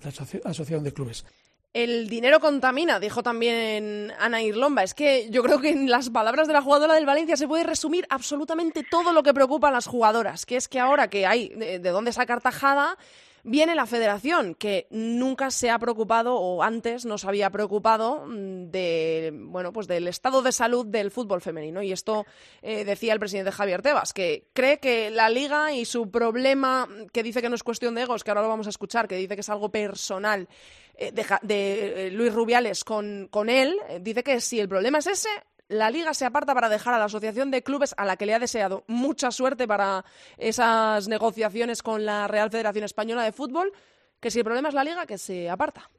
[0.00, 0.12] de
[0.44, 1.24] la asociación de clubes.
[1.74, 4.82] El dinero contamina, dijo también Ana Irlomba.
[4.82, 7.64] Es que yo creo que en las palabras de la jugadora del Valencia se puede
[7.64, 11.48] resumir absolutamente todo lo que preocupa a las jugadoras, que es que ahora que hay
[11.48, 12.98] de, dónde sacar tajada,
[13.44, 18.70] viene la federación, que nunca se ha preocupado o antes no se había preocupado mm,
[18.70, 21.82] de, bueno, pues del estado de salud del fútbol femenino.
[21.82, 22.24] Y esto
[22.62, 27.22] eh, decía el presidente Javier Tebas, que cree que la liga y su problema, que
[27.22, 29.34] dice que no es cuestión de egos, que ahora lo vamos a escuchar, que dice
[29.34, 30.48] que es algo personal,
[30.94, 35.30] eh, de, eh, Luis Rubiales con, con él, dice que si el problema es ese,
[35.72, 38.34] la liga se aparta para dejar a la asociación de clubes a la que le
[38.34, 40.04] ha deseado mucha suerte para
[40.36, 43.72] esas negociaciones con la Real Federación Española de Fútbol,
[44.20, 45.90] que si el problema es la liga, que se aparta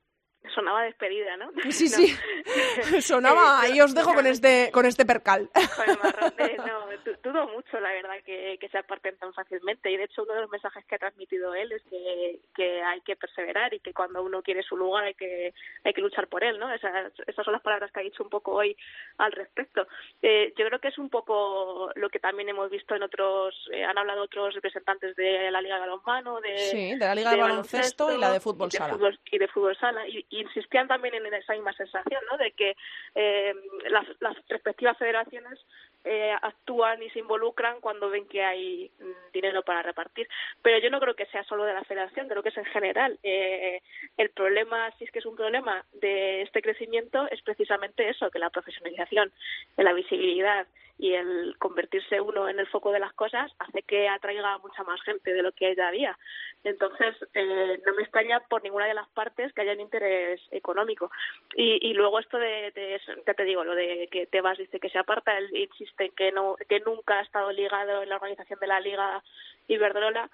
[0.54, 1.52] sonaba despedida, ¿no?
[1.70, 2.16] Sí, sí.
[3.02, 5.50] sonaba, y os dejo con este, con este percal.
[5.54, 6.84] no,
[7.24, 9.92] dudo mucho, la verdad, que, que se aparten tan fácilmente.
[9.92, 13.02] Y de hecho, uno de los mensajes que ha transmitido él es que, que hay
[13.02, 15.54] que perseverar y que cuando uno quiere su lugar hay que,
[15.84, 16.72] hay que luchar por él, ¿no?
[16.74, 18.76] Esas, esas son las palabras que ha dicho un poco hoy
[19.18, 19.88] al respecto.
[20.22, 23.84] Eh, yo creo que es un poco lo que también hemos visto en otros, eh,
[23.84, 27.42] han hablado otros representantes de la Liga de Balonmano, de, sí, de la Liga de,
[27.42, 28.98] Baloncesto y la de Fútbol Sala.
[29.32, 30.08] y de Fútbol Sala.
[30.08, 32.38] Y, insistían también en esa misma sensación, ¿no?
[32.38, 32.76] De que
[33.16, 33.54] eh,
[33.90, 35.60] las, las respectivas federaciones
[36.04, 40.28] eh, actúan y se involucran cuando ven que hay mm, dinero para repartir.
[40.62, 43.20] Pero yo no creo que sea solo de la federación, creo que es en general.
[43.24, 43.82] Eh,
[44.18, 48.40] el problema, si es que es un problema de este crecimiento, es precisamente eso, que
[48.40, 49.32] la profesionalización,
[49.78, 54.54] la visibilidad y el convertirse uno en el foco de las cosas hace que atraiga
[54.54, 56.18] a mucha más gente de lo que ya había.
[56.64, 61.12] Entonces, eh, no me extraña por ninguna de las partes que haya un interés económico.
[61.56, 64.90] Y, y luego esto de, de, ya te digo, lo de que Tebas dice que
[64.90, 68.68] se aparta, él insiste que, no, que nunca ha estado ligado en la organización de
[68.68, 69.24] la Liga
[69.68, 70.30] Iberdrola.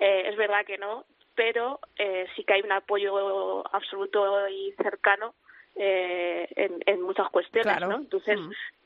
[0.00, 1.04] Eh, es verdad que no,
[1.34, 5.34] pero eh, sí que hay un apoyo absoluto y cercano
[5.76, 6.48] eh,
[6.86, 7.96] en, muchas cuestiones, ¿no?
[7.96, 8.38] Entonces,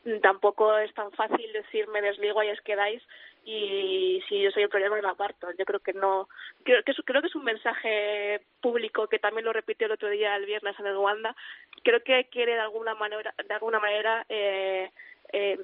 [0.05, 0.21] mm.
[0.21, 3.03] tampoco es tan fácil decir me desligo y es quedáis
[3.45, 5.49] y si yo soy el problema me aparto.
[5.59, 6.29] Yo creo que no,
[6.65, 10.11] creo que, es, creo que es un mensaje público que también lo repitió el otro
[10.11, 11.35] día, el viernes en el Wanda.
[11.83, 14.91] Creo que quiere de alguna manera, de alguna manera eh,
[15.33, 15.59] eh,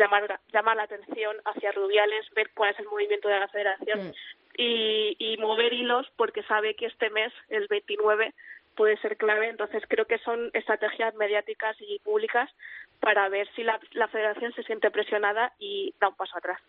[0.00, 4.12] llamar, llamar la atención hacia Rubiales, ver cuál es el movimiento de la federación mm.
[4.56, 8.34] y, y mover hilos porque sabe que este mes, el 29,
[8.74, 9.48] puede ser clave.
[9.48, 12.50] Entonces creo que son estrategias mediáticas y públicas
[12.98, 16.60] para ver si la, la federación se siente presionada y da un paso atrás.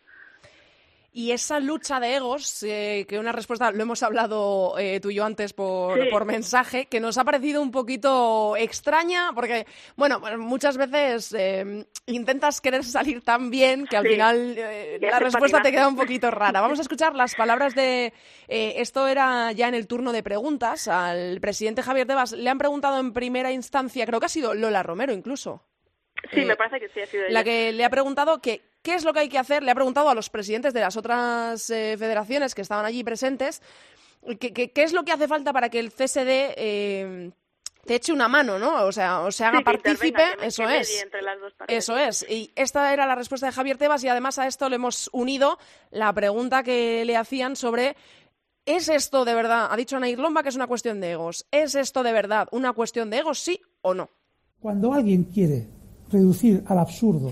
[1.13, 5.15] Y esa lucha de egos, eh, que una respuesta, lo hemos hablado eh, tú y
[5.15, 10.77] yo antes por, por, mensaje, que nos ha parecido un poquito extraña, porque, bueno, muchas
[10.77, 14.55] veces eh, intentas querer salir tan bien que al final
[15.01, 16.61] la respuesta te queda un poquito rara.
[16.61, 18.13] Vamos a escuchar las palabras de.
[18.47, 20.87] esto era ya en el turno de preguntas.
[20.87, 24.81] Al presidente Javier Tebas le han preguntado en primera instancia, creo que ha sido Lola
[24.81, 25.61] Romero incluso.
[26.33, 27.33] Sí, me parece que sí ha sido ella.
[27.33, 29.61] La que le ha preguntado que ¿Qué es lo que hay que hacer?
[29.61, 33.61] Le ha preguntado a los presidentes de las otras eh, federaciones que estaban allí presentes
[34.39, 37.31] ¿qué, es lo que hace falta para que el CSD eh,
[37.85, 38.85] te eche una mano, ¿no?
[38.85, 41.05] O sea, o se haga partícipe, eso es.
[41.67, 42.25] Eso es.
[42.29, 45.57] Y esta era la respuesta de Javier Tebas y además a esto le hemos unido
[45.89, 47.95] la pregunta que le hacían sobre
[48.65, 49.67] ¿es esto de verdad?
[49.71, 51.47] Ha dicho Anair Lomba que es una cuestión de egos.
[51.51, 54.09] ¿Es esto de verdad una cuestión de egos, sí o no?
[54.59, 55.67] Cuando alguien quiere
[56.11, 57.31] reducir al absurdo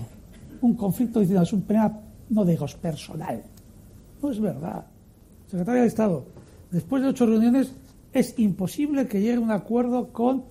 [0.62, 2.00] un conflicto diciendo es un problema
[2.30, 3.42] no de egos personal.
[4.22, 4.86] No es verdad.
[5.46, 6.24] Secretario de Estado,
[6.70, 7.72] después de ocho reuniones
[8.12, 10.44] es imposible que llegue un acuerdo con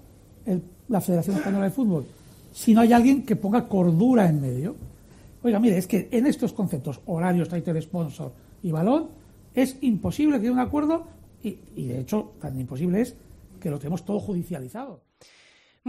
[0.88, 2.06] la Federación Española de Fútbol
[2.52, 4.76] si no hay alguien que ponga cordura en medio.
[5.44, 9.08] Oiga, mire, es que en estos conceptos, horarios, title sponsor y balón,
[9.54, 11.08] es imposible que haya un acuerdo
[11.44, 13.16] y, y de hecho tan imposible es
[13.60, 15.02] que lo tenemos todo judicializado.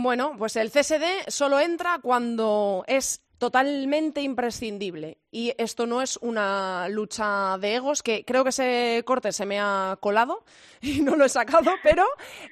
[0.02, 5.16] Bueno, pues el CSD solo entra cuando es totalmente imprescindible.
[5.30, 9.58] Y esto no es una lucha de egos, que creo que ese corte se me
[9.58, 10.44] ha colado
[10.82, 12.04] y no lo he sacado, pero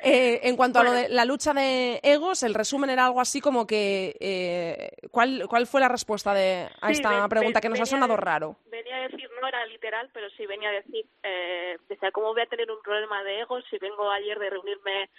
[0.02, 3.40] eh, en cuanto a lo de la lucha de egos, el resumen era algo así
[3.40, 4.16] como que...
[4.18, 8.56] Eh, ¿cuál, ¿Cuál fue la respuesta de, a esta pregunta que nos ha sonado raro?
[8.70, 12.42] Venía a decir, no era literal, pero sí venía a decir, eh, decía, ¿cómo voy
[12.42, 15.10] a tener un problema de egos si vengo ayer de reunirme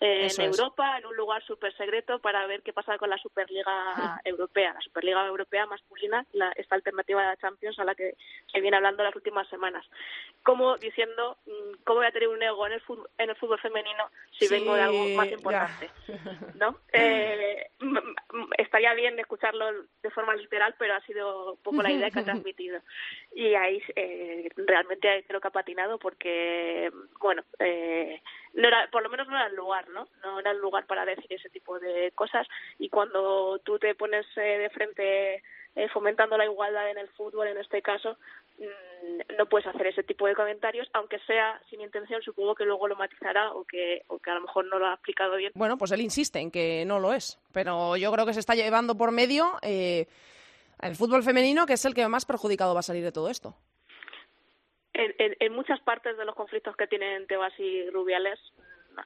[0.00, 4.74] en Europa, en un lugar súper secreto, para ver qué pasa con la Superliga Europea,
[4.74, 8.14] la Superliga Europea masculina, la, esta alternativa de la Champions a la que
[8.52, 9.84] se viene hablando las últimas semanas.
[10.42, 13.58] Como diciendo, mm, ¿cómo voy a tener un ego en el fútbol, en el fútbol
[13.60, 14.04] femenino
[14.38, 15.90] si vengo de algo más importante?
[16.54, 16.76] ¿No?
[16.92, 17.70] Eh,
[18.56, 19.66] estaría bien escucharlo
[20.02, 22.80] de forma literal, pero ha sido un poco la idea que ha transmitido.
[23.34, 26.90] Y ahí eh, realmente creo que ha patinado porque,
[27.20, 28.20] bueno, eh,
[28.54, 30.08] no era, por lo menos no era el lugar, ¿no?
[30.22, 32.46] No era el lugar para decir ese tipo de cosas
[32.78, 35.42] y cuando tú te pones eh, de frente
[35.74, 38.16] eh, fomentando la igualdad en el fútbol, en este caso,
[38.58, 42.88] mm, no puedes hacer ese tipo de comentarios, aunque sea sin intención, supongo que luego
[42.88, 45.52] lo matizará o que, o que a lo mejor no lo ha explicado bien.
[45.54, 48.54] Bueno, pues él insiste en que no lo es, pero yo creo que se está
[48.54, 50.06] llevando por medio eh,
[50.80, 53.54] el fútbol femenino, que es el que más perjudicado va a salir de todo esto
[54.98, 58.38] en, muchas partes de los conflictos que tienen Tebas y Rubiales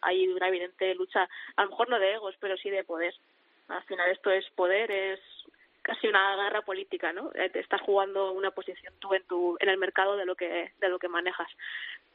[0.00, 3.14] hay una evidente lucha, a lo mejor no de egos, pero sí de poder.
[3.68, 5.20] Al final esto es poder, es
[5.82, 7.30] casi una guerra política, ¿no?
[7.34, 10.72] Eh, te estás jugando una posición tú en tu en el mercado de lo que
[10.80, 11.48] de lo que manejas.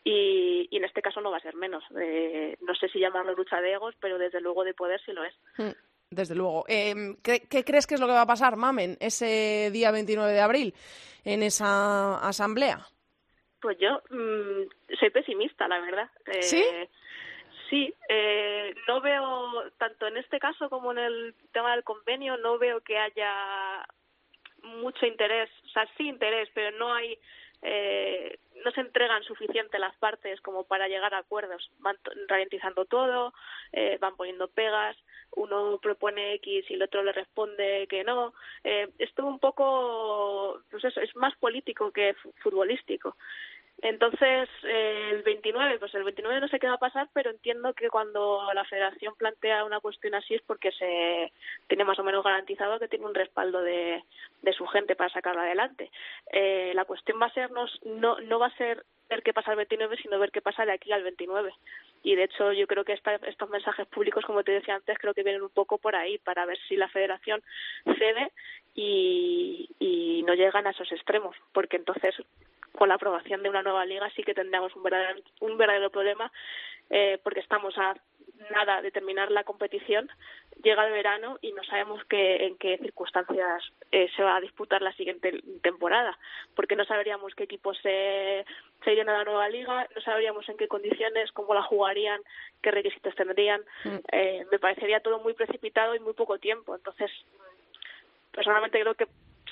[0.03, 1.83] Y, y en este caso no va a ser menos.
[1.99, 5.23] Eh, no sé si llamarlo lucha de egos, pero desde luego de poder sí lo
[5.25, 5.33] es.
[5.57, 5.75] Hmm,
[6.09, 6.63] desde luego.
[6.69, 10.31] Eh, ¿qué, ¿qué, crees que es lo que va a pasar, Mamen, ese día 29
[10.31, 10.73] de abril
[11.25, 12.87] en esa asamblea?
[13.61, 16.09] Pues yo mm, soy pesimista, la verdad.
[16.27, 16.63] Eh, ¿Sí?
[17.69, 22.57] Sí, eh, no veo, tanto en este caso como en el tema del convenio, no
[22.57, 23.85] veo que haya
[24.63, 27.17] mucho interés, o sea, sí interés, pero no hay,
[27.61, 31.69] eh, no se entregan suficiente las partes como para llegar a acuerdos.
[31.79, 31.97] Van
[32.27, 33.33] ralentizando todo,
[33.71, 34.95] eh, van poniendo pegas,
[35.35, 38.33] uno propone X y el otro le responde que no.
[38.63, 43.17] Eh, es todo un poco, pues eso, es más político que futbolístico.
[43.81, 47.73] Entonces, eh, el 29, pues el 29 no sé qué va a pasar, pero entiendo
[47.73, 51.31] que cuando la federación plantea una cuestión así es porque se
[51.67, 54.03] tiene más o menos garantizado que tiene un respaldo de,
[54.41, 55.91] de su gente para sacarla adelante.
[56.31, 59.51] Eh, la cuestión va a ser, no, no, no va a ser ver qué pasa
[59.51, 61.53] el 29, sino ver qué pasa de aquí al 29.
[62.01, 65.23] Y de hecho, yo creo que estos mensajes públicos, como te decía antes, creo que
[65.23, 67.43] vienen un poco por ahí, para ver si la federación
[67.97, 68.31] cede
[68.75, 72.15] y no llegan a esos extremos, porque entonces
[72.77, 76.31] con la aprobación de una nueva liga sí que tendríamos un verdadero, un verdadero problema
[76.89, 77.95] eh, porque estamos a
[78.51, 80.09] nada de terminar la competición
[80.63, 84.81] llega el verano y no sabemos qué, en qué circunstancias eh, se va a disputar
[84.81, 86.17] la siguiente temporada,
[86.55, 88.45] porque no sabríamos qué equipos se,
[88.83, 92.21] se irían a la nueva liga, no sabríamos en qué condiciones, cómo la jugarían,
[92.61, 93.61] qué requisitos tendrían.
[93.83, 93.97] Mm.
[94.11, 96.75] Eh, me parecería todo muy precipitado y muy poco tiempo.
[96.75, 97.11] Entonces,
[98.31, 99.07] personalmente creo que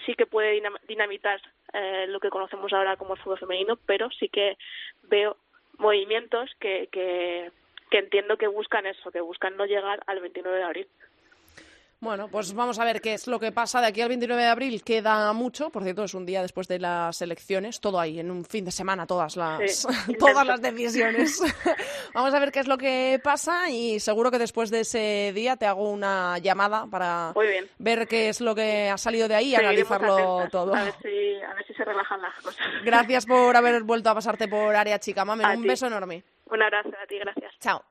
[0.06, 1.42] sí que puede dinamitar
[1.76, 4.58] eh, lo que conocemos ahora como el fútbol femenino, pero sí que
[5.04, 5.38] veo
[5.78, 7.52] movimientos que, que,
[7.92, 10.88] que entiendo que buscan eso, que buscan no llegar al 29 de abril.
[12.00, 14.48] Bueno, pues vamos a ver qué es lo que pasa de aquí al 29 de
[14.48, 14.84] abril.
[14.84, 18.46] Queda mucho, por cierto, es un día después de las elecciones, todo ahí, en un
[18.46, 19.88] fin de semana, todas las,
[20.20, 21.42] todas las decisiones.
[22.14, 25.56] vamos a ver qué es lo que pasa y seguro que después de ese día
[25.56, 27.34] te hago una llamada para
[27.80, 30.76] ver qué es lo que ha salido de ahí y analizarlo todo.
[30.76, 32.66] A ver, si, a ver si se relajan las cosas.
[32.84, 35.60] Gracias por haber vuelto a pasarte por Área Chica, Mamen.
[35.60, 36.24] un beso enorme.
[36.48, 37.54] Un abrazo a ti, gracias.
[37.60, 37.84] Chao.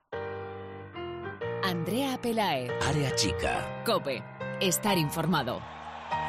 [1.65, 2.71] Andrea Pelae.
[2.83, 3.83] Área chica.
[3.87, 4.23] Cope.
[4.61, 5.63] Estar informado.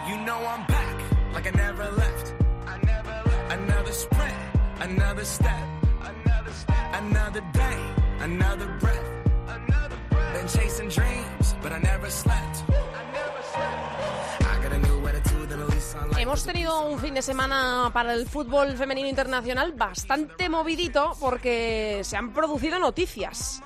[0.07, 0.97] You know I'm back,
[1.33, 2.33] like I never left.
[2.65, 3.51] I never left.
[3.51, 4.33] Another sprint,
[4.79, 5.67] another step.
[5.99, 6.75] Another step.
[6.93, 7.79] Another day,
[8.21, 9.09] another breath.
[9.47, 10.33] Another breath.
[10.33, 12.63] Been chasing dreams, but I never slept.
[12.69, 14.41] I never slept.
[14.41, 17.21] I got a new attitude and at least I like Hemos tenido un fin de
[17.21, 23.61] semana para el fútbol femenino internacional bastante movidito porque se han producido noticias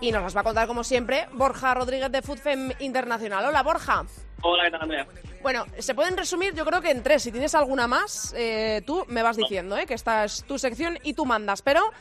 [0.00, 3.44] y nos las va a contar como siempre Borja Rodríguez de FoodFem Internacional.
[3.44, 4.04] Hola Borja.
[4.42, 5.06] Hola, ¿qué tal Andrea?
[5.42, 7.22] Bueno, se pueden resumir yo creo que en tres.
[7.22, 9.86] Si tienes alguna más, eh, tú me vas diciendo ¿eh?
[9.86, 11.62] que esta es tu sección y tú mandas.
[11.62, 11.92] Pero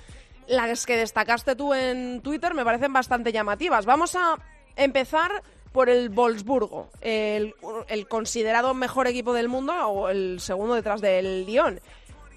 [0.47, 3.85] las que destacaste tú en Twitter me parecen bastante llamativas.
[3.85, 4.37] Vamos a
[4.75, 7.53] empezar por el Wolfsburgo, el,
[7.89, 11.79] el considerado mejor equipo del mundo o el segundo detrás del Lyon.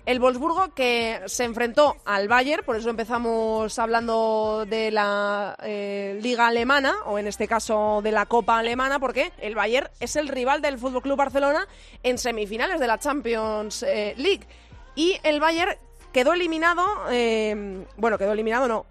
[0.08, 6.46] El Wolfsburgo que se enfrentó al Bayern, por eso empezamos hablando de la eh, Liga
[6.46, 10.62] Alemana, o en este caso de la Copa Alemana, porque el Bayern es el rival
[10.62, 11.68] del Fútbol Club Barcelona
[12.02, 14.46] en semifinales de la Champions eh, League.
[14.94, 15.76] Y el Bayern
[16.10, 18.86] quedó eliminado, eh, bueno, quedó eliminado, no,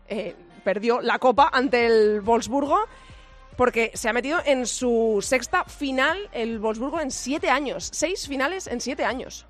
[0.63, 2.77] perdió la Copa ante el Wolfsburgo
[3.55, 7.89] porque se ha metido en su sexta final el Wolfsburgo en siete años.
[7.91, 9.47] Seis finales en siete años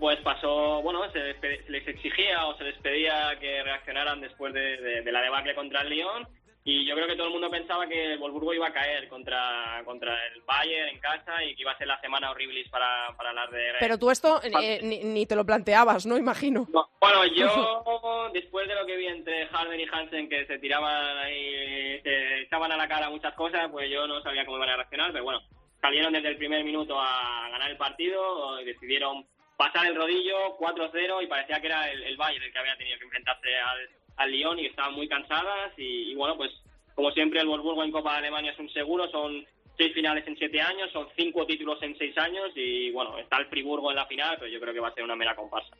[0.00, 1.34] pues pasó, bueno, se,
[1.68, 6.26] les exigía o se les pedía que reaccionaran después de, la debacle contra el Lyon
[6.64, 9.82] y yo creo que todo el mundo pensaba que el Wolfsburgo iba a caer contra,
[9.84, 13.32] contra el Bayern en casa y que iba a ser la semana horrible para, para
[13.32, 13.74] las de...
[13.78, 16.16] Pero tú esto eh, ni, te lo planteabas, ¿no?
[16.16, 16.66] Imagino.
[17.00, 22.00] bueno, yo después de lo que vi entre Harden y Hansen que se tiraban ahí,
[22.02, 25.12] se echaban a la cara muchas cosas, pues yo no sabía cómo iban a reaccionar,
[25.12, 25.40] pero bueno,
[25.80, 29.24] salieron desde el primer minuto a ganar el partido y decidieron
[29.56, 33.04] pasar el rodillo 4-0 y parecía que era el, Bayern el que había tenido que
[33.04, 36.50] enfrentarse al, al Lyon y estaban muy cansadas y, bueno, pues
[36.94, 39.46] como siempre el Wolfsburgo en Copa de Alemania es un seguro, son
[39.76, 43.46] seis finales en siete años, son cinco títulos en seis años y bueno, está el
[43.46, 45.76] Friburgo en la final, pero yo creo que va a ser una mera comparsa.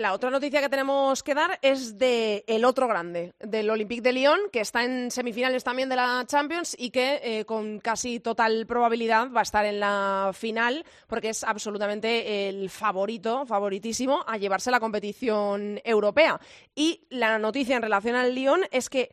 [0.00, 4.14] La otra noticia que tenemos que dar es de el otro grande, del Olympique de
[4.14, 8.64] Lyon, que está en semifinales también de la Champions y que eh, con casi total
[8.66, 14.70] probabilidad va a estar en la final, porque es absolutamente el favorito, favoritísimo, a llevarse
[14.70, 16.40] la competición europea.
[16.74, 19.12] Y la noticia en relación al Lyon es que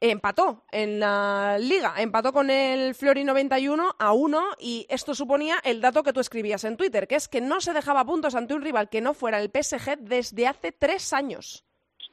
[0.00, 5.80] empató en la liga, empató con el Flori 91 a 1 y esto suponía el
[5.80, 8.62] dato que tú escribías en Twitter, que es que no se dejaba puntos ante un
[8.62, 11.64] rival que no fuera el PSG desde hace tres años.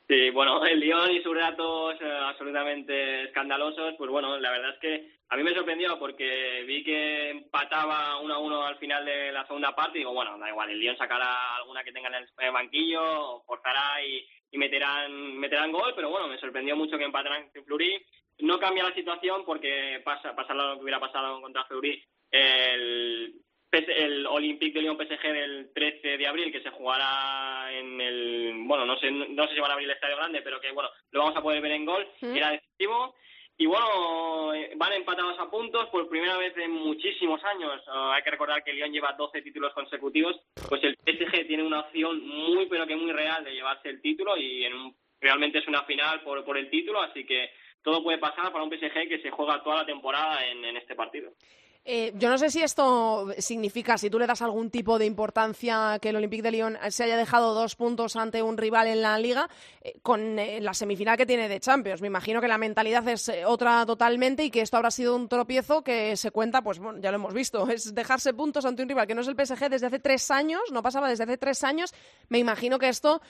[0.07, 4.79] Sí, bueno, el Lyon y sus datos eh, absolutamente escandalosos, pues bueno, la verdad es
[4.79, 9.31] que a mí me sorprendió porque vi que empataba 1 a 1 al final de
[9.31, 12.15] la segunda parte y digo, bueno, da igual, el Lyon sacará alguna que tenga en
[12.15, 17.49] el banquillo, forzará y, y meterán, meterán gol, pero bueno, me sorprendió mucho que empataran
[17.53, 18.05] en Fleury.
[18.39, 22.03] No cambia la situación porque pasa, pasa lo que hubiera pasado contra Fleury.
[22.29, 23.33] El,
[23.71, 28.85] el Olympique de Lyon PSG del 13 de abril que se jugará en el bueno
[28.85, 31.21] no sé no sé si van a abrir el estadio grande pero que bueno lo
[31.21, 33.15] vamos a poder ver en gol era decisivo
[33.57, 37.81] y bueno, eh, van empatados a puntos por primera vez en muchísimos años.
[37.87, 40.35] Ah, hay que recordar que Lyon lleva 12 títulos consecutivos.
[40.67, 44.35] Pues el PSG tiene una opción muy, pero que muy real de llevarse el título
[44.37, 47.01] y en realmente es una final por, por el título.
[47.01, 47.51] Así que
[47.83, 50.95] todo puede pasar para un PSG que se juega toda la temporada en, en este
[50.95, 51.31] partido.
[51.85, 55.99] Eh, yo no sé si esto significa, si tú le das algún tipo de importancia
[56.01, 59.17] que el Olympique de Lyon se haya dejado dos puntos ante un rival en la
[59.19, 59.49] liga
[59.81, 61.99] eh, con eh, la semifinal que tiene de Champions.
[61.99, 65.83] Me imagino que la mentalidad es otra totalmente y que esto habrá sido un tropiezo
[65.83, 69.05] que se cuenta, pues bueno, ya lo hemos visto, es dejarse puntos ante un rival
[69.05, 71.93] que no es el PSG desde hace tres años, no pasaba desde hace tres años.
[72.29, 73.21] Me imagino que esto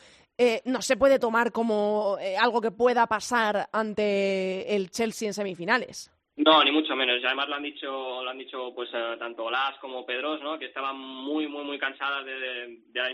[0.65, 6.12] no se puede tomar como algo que pueda pasar ante el Chelsea en semifinales.
[6.35, 7.21] No, ni mucho menos.
[7.21, 10.57] Y además lo han dicho, lo han dicho pues eh, tanto Las como Pedros, ¿no?
[10.57, 13.07] Que estaban muy, muy, muy cansadas de, de, la,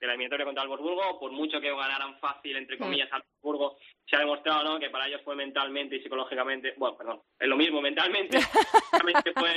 [0.00, 1.18] eliminatoria contra el Wolfsburgo.
[1.18, 2.78] Por mucho que ganaran fácil, entre mm.
[2.78, 4.78] comillas, al Wolfsburgo, se ha demostrado, ¿no?
[4.78, 8.38] Que para ellos fue mentalmente y psicológicamente, bueno, perdón, es lo mismo, mentalmente,
[8.92, 9.50] mentalmente fue,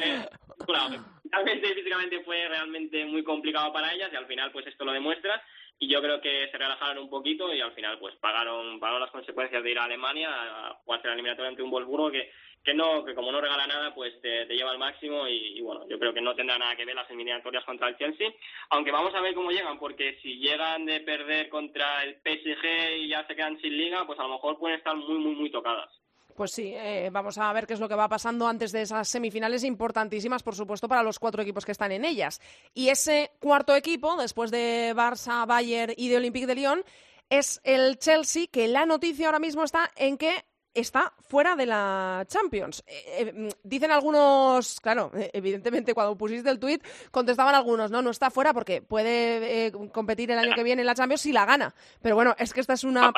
[1.23, 4.93] mentalmente y físicamente fue realmente muy complicado para ellas y al final, pues esto lo
[4.93, 5.41] demuestra
[5.81, 9.09] y yo creo que se relajaron un poquito y al final pues pagaron pagaron las
[9.09, 12.31] consecuencias de ir a Alemania a jugarse la eliminatoria ante un Wolfsburgo que
[12.63, 15.97] que no que como no regala nada pues te, lleva al máximo y, bueno yo
[15.97, 18.31] creo que no tendrá nada que ver las eliminatorias contra el Chelsea
[18.69, 23.07] aunque vamos a ver cómo llegan porque si llegan de perder contra el PSG y
[23.07, 25.89] ya se quedan sin liga pues a lo mejor pueden estar muy muy muy tocadas
[26.35, 29.07] pues sí, eh, vamos a ver qué es lo que va pasando antes de esas
[29.07, 32.39] semifinales importantísimas, por supuesto, para los cuatro equipos que están en ellas.
[32.73, 36.83] Y ese cuarto equipo, después de Barça, Bayern y de Olympique de Lyon,
[37.29, 40.43] es el Chelsea, que la noticia ahora mismo está en que
[40.73, 42.83] está fuera de la Champions.
[42.87, 48.01] Eh, eh, mm, dicen algunos, claro, eh, evidentemente cuando pusiste el tuit contestaban algunos, no,
[48.01, 51.45] no está fuera porque puede competir el año que viene en la Champions si la
[51.45, 51.73] gana.
[52.01, 53.11] Pero bueno, es que esta es una...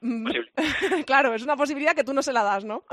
[0.00, 0.30] Mm,
[1.06, 2.84] claro, es una posibilidad que tú no se la das, ¿no?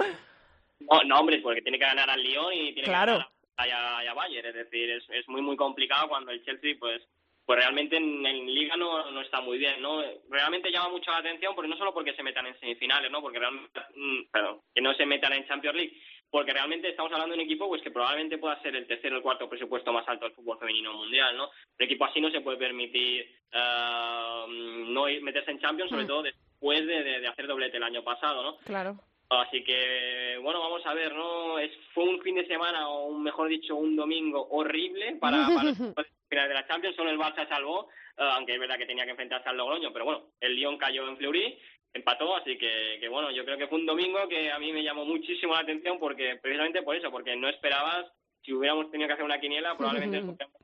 [0.80, 3.28] No, hombre, porque tiene que ganar al Lyon y tiene que ganar
[3.58, 4.48] a, Bayern.
[4.48, 7.02] Es decir, es, es muy, muy complicado cuando el Chelsea, pues
[7.48, 10.04] pues realmente en, Liga no, no, está muy bien, ¿no?
[10.30, 13.22] Realmente llama mucho la atención, porque no solo porque se metan en semifinales, ¿no?
[13.22, 15.98] Porque realmente, mm, perdón, que no se metan en Champions League,
[16.30, 19.18] porque realmente estamos hablando de un equipo pues que probablemente pueda ser el tercero o
[19.20, 21.46] el cuarto presupuesto más alto del fútbol femenino mundial, ¿no?
[21.46, 26.08] Un equipo así no se puede permitir uh, no meterse en Champions, sobre mm.
[26.08, 28.58] todo después de, de, hacer doblete el año pasado, ¿no?
[28.66, 29.00] Claro.
[29.30, 31.60] Así que, bueno, vamos a ver, ¿no?
[31.60, 35.74] Es, fue un fin de semana, o mejor dicho, un domingo horrible para, para
[36.30, 39.12] final de la Champions, solo el Barça salvó, eh, aunque es verdad que tenía que
[39.12, 41.60] enfrentarse al Logroño, pero bueno, el Lyon cayó en Fleury,
[41.94, 44.84] empató, así que, que bueno, yo creo que fue un domingo que a mí me
[44.84, 48.06] llamó muchísimo la atención porque precisamente por eso, porque no esperabas,
[48.44, 50.62] si hubiéramos tenido que hacer una quiniela, probablemente nos hubiéramos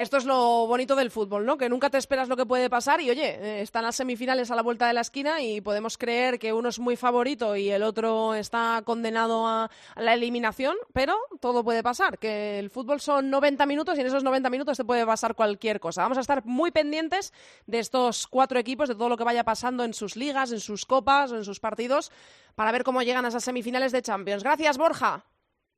[0.00, 1.58] esto es lo bonito del fútbol, ¿no?
[1.58, 4.54] Que nunca te esperas lo que puede pasar y, oye, eh, están las semifinales a
[4.54, 7.82] la vuelta de la esquina y podemos creer que uno es muy favorito y el
[7.82, 13.66] otro está condenado a, la eliminación, pero todo puede pasar, que el fútbol son 90
[13.66, 16.02] minutos y en esos 90 minutos te puede pasar cualquier cosa.
[16.02, 17.34] Vamos a estar muy pendientes
[17.66, 20.86] de estos cuatro equipos, de todo lo que vaya pasando en sus ligas, en sus
[20.86, 22.10] copas en sus partidos,
[22.54, 24.42] para ver cómo llegan a esas semifinales de Champions.
[24.42, 25.24] Gracias, Borja.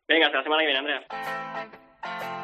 [0.06, 2.41] Venga, hasta la semana que viene, Andrea.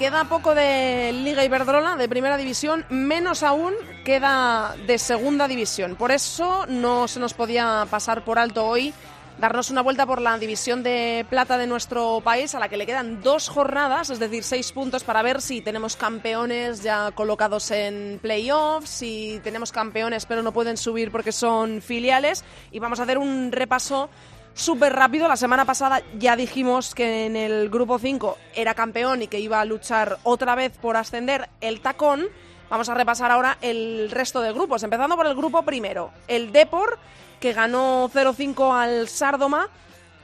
[0.00, 5.94] Queda poco de Liga Iberdrola, de primera división, menos aún queda de segunda división.
[5.94, 8.94] Por eso no se nos podía pasar por alto hoy
[9.38, 12.86] darnos una vuelta por la división de plata de nuestro país, a la que le
[12.86, 18.18] quedan dos jornadas, es decir, seis puntos para ver si tenemos campeones ya colocados en
[18.22, 22.42] playoffs, si tenemos campeones pero no pueden subir porque son filiales.
[22.70, 24.08] Y vamos a hacer un repaso
[24.54, 25.28] súper rápido.
[25.28, 29.60] La semana pasada ya dijimos que en el grupo 5 era campeón y que iba
[29.60, 32.26] a luchar otra vez por ascender el tacón.
[32.68, 36.12] Vamos a repasar ahora el resto de grupos, empezando por el grupo primero.
[36.28, 36.98] El Depor,
[37.40, 39.68] que ganó 0-5 al Sardoma,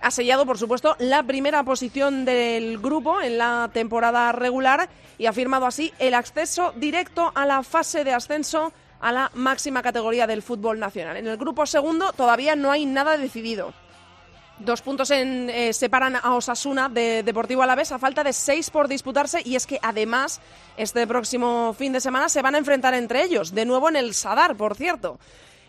[0.00, 5.32] ha sellado, por supuesto, la primera posición del grupo en la temporada regular y ha
[5.32, 10.42] firmado así el acceso directo a la fase de ascenso a la máxima categoría del
[10.42, 11.16] fútbol nacional.
[11.16, 13.72] En el grupo segundo todavía no hay nada decidido.
[14.58, 18.88] Dos puntos en, eh, separan a Osasuna de Deportivo Alavés a falta de seis por
[18.88, 20.40] disputarse y es que además
[20.78, 24.14] este próximo fin de semana se van a enfrentar entre ellos, de nuevo en el
[24.14, 25.18] Sadar, por cierto.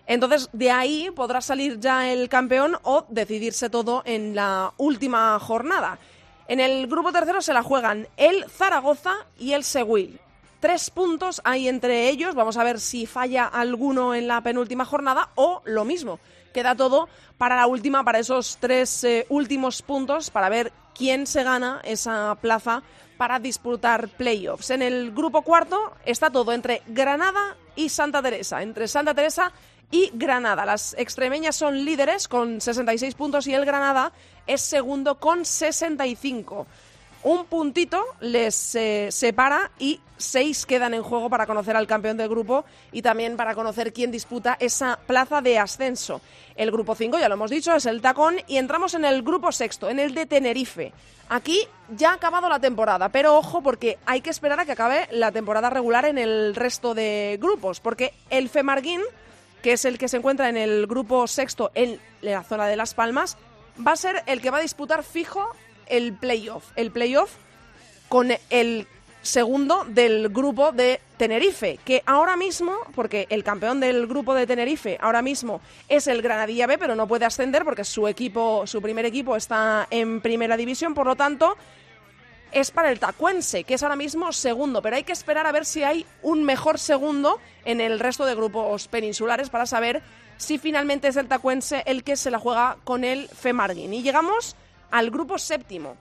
[0.06, 6.00] Entonces de ahí podrá salir ya el campeón o decidirse todo en la última jornada.
[6.48, 10.18] En el grupo tercero se la juegan el Zaragoza y el Seguil.
[10.62, 15.28] Tres puntos hay entre ellos, vamos a ver si falla alguno en la penúltima jornada
[15.36, 16.22] o lo mismo
[16.58, 21.44] queda todo para la última, para esos tres eh, últimos puntos, para ver quién se
[21.44, 22.82] gana esa plaza
[23.16, 24.72] para disputar playoffs.
[24.72, 29.52] En el grupo cuarto está todo entre Granada y Santa Teresa, entre Santa Teresa
[29.92, 30.66] y Granada.
[30.66, 34.12] Las extremeñas son líderes con 66 puntos y el Granada
[34.48, 36.66] es segundo con 65.
[37.22, 42.30] Un puntito les eh, separa y seis quedan en juego para conocer al campeón del
[42.30, 46.22] grupo y también para conocer quién disputa esa plaza de ascenso.
[46.56, 49.52] El grupo 5, ya lo hemos dicho, es el tacón y entramos en el grupo
[49.52, 50.92] sexto, en el de Tenerife.
[51.30, 55.08] Aquí ya ha acabado la temporada, pero ojo porque hay que esperar a que acabe
[55.12, 59.02] la temporada regular en el resto de grupos, porque el Femarguín,
[59.62, 62.94] que es el que se encuentra en el grupo sexto en la zona de Las
[62.94, 63.38] Palmas,
[63.86, 65.50] va a ser el que va a disputar fijo
[65.88, 66.72] el playoff.
[66.76, 67.32] El playoff
[68.10, 68.88] con el
[69.28, 74.98] segundo del grupo de Tenerife, que ahora mismo, porque el campeón del grupo de Tenerife
[75.02, 79.06] ahora mismo es el Granadilla B, pero no puede ascender porque su equipo, su primer
[79.06, 81.58] equipo está en primera división, por lo tanto
[82.54, 85.66] es para el Tacuense, que es ahora mismo segundo, pero hay que esperar a ver
[85.66, 90.02] si hay un mejor segundo en el resto de grupos peninsulares para saber
[90.38, 93.94] si finalmente es el Tacuense el que se la juega con el Femarguín.
[93.94, 94.56] Y llegamos
[94.90, 95.98] al grupo séptimo.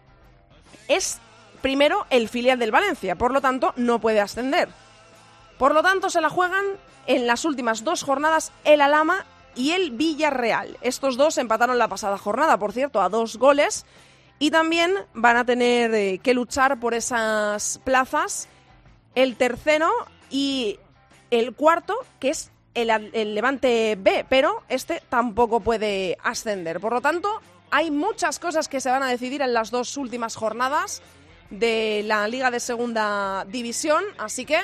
[0.86, 1.18] Es
[1.56, 4.68] primero el filial del Valencia, por lo tanto no puede ascender.
[5.58, 6.64] Por lo tanto se la juegan
[7.06, 10.76] en las últimas dos jornadas el Alama y el Villarreal.
[10.82, 13.86] Estos dos empataron la pasada jornada, por cierto, a dos goles
[14.38, 18.48] y también van a tener eh, que luchar por esas plazas
[19.14, 19.90] el tercero
[20.30, 20.78] y
[21.30, 26.80] el cuarto, que es el, el Levante B, pero este tampoco puede ascender.
[26.80, 27.40] Por lo tanto,
[27.70, 31.02] hay muchas cosas que se van a decidir en las dos últimas jornadas
[31.50, 34.58] de la Liga de Segunda División, así que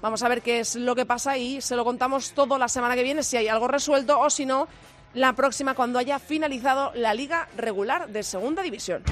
[0.00, 2.94] vamos a ver qué es lo que pasa y se lo contamos todo la semana
[2.94, 4.68] que viene si hay algo resuelto o si no,
[5.14, 9.02] la próxima cuando haya finalizado la Liga regular de Segunda División.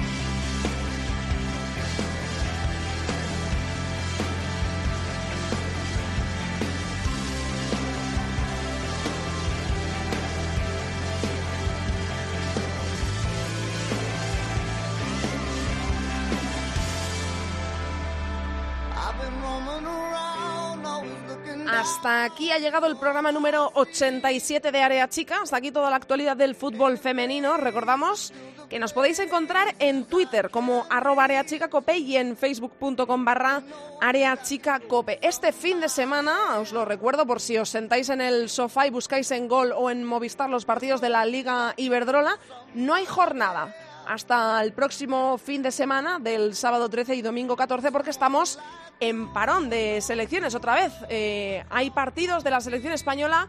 [22.07, 25.41] Hasta aquí ha llegado el programa número 87 de Área Chica.
[25.43, 27.57] Hasta aquí toda la actualidad del fútbol femenino.
[27.57, 28.31] Recordamos
[28.69, 33.61] que nos podéis encontrar en Twitter como arroba areachicacope y en facebook.com barra
[33.99, 35.19] areachicacope.
[35.21, 38.89] Este fin de semana, os lo recuerdo por si os sentáis en el sofá y
[38.89, 42.39] buscáis en Gol o en Movistar los partidos de la Liga Iberdrola,
[42.73, 43.75] no hay jornada
[44.07, 48.57] hasta el próximo fin de semana del sábado 13 y domingo 14 porque estamos
[48.99, 50.93] en parón de selecciones otra vez.
[51.09, 53.47] Eh, hay partidos de la selección española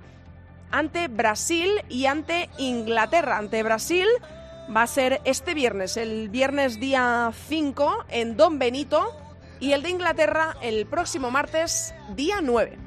[0.71, 3.39] ante Brasil y ante Inglaterra.
[3.39, 4.07] Ante Brasil
[4.75, 9.15] va a ser este viernes, el viernes día 5 en Don Benito
[9.61, 12.79] y el de Inglaterra el próximo martes día 9.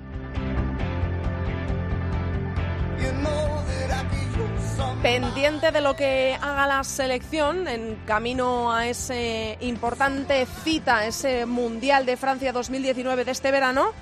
[5.02, 12.06] Pendiente de lo que haga la selección en camino a ese importante cita, ese Mundial
[12.06, 13.93] de Francia 2019 de este verano.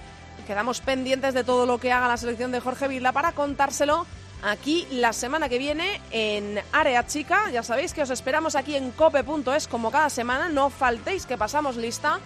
[0.46, 4.06] Quedamos pendientes de todo lo que haga la selección de Jorge Vilda para contárselo
[4.44, 7.50] aquí la semana que viene en Área Chica.
[7.50, 10.50] Ya sabéis que os esperamos aquí en cope.es como cada semana.
[10.50, 12.20] No faltéis que pasamos lista.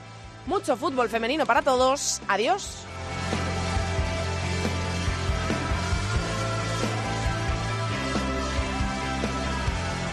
[0.47, 2.23] Mucho fútbol femenino para todos.
[2.27, 2.85] Adiós.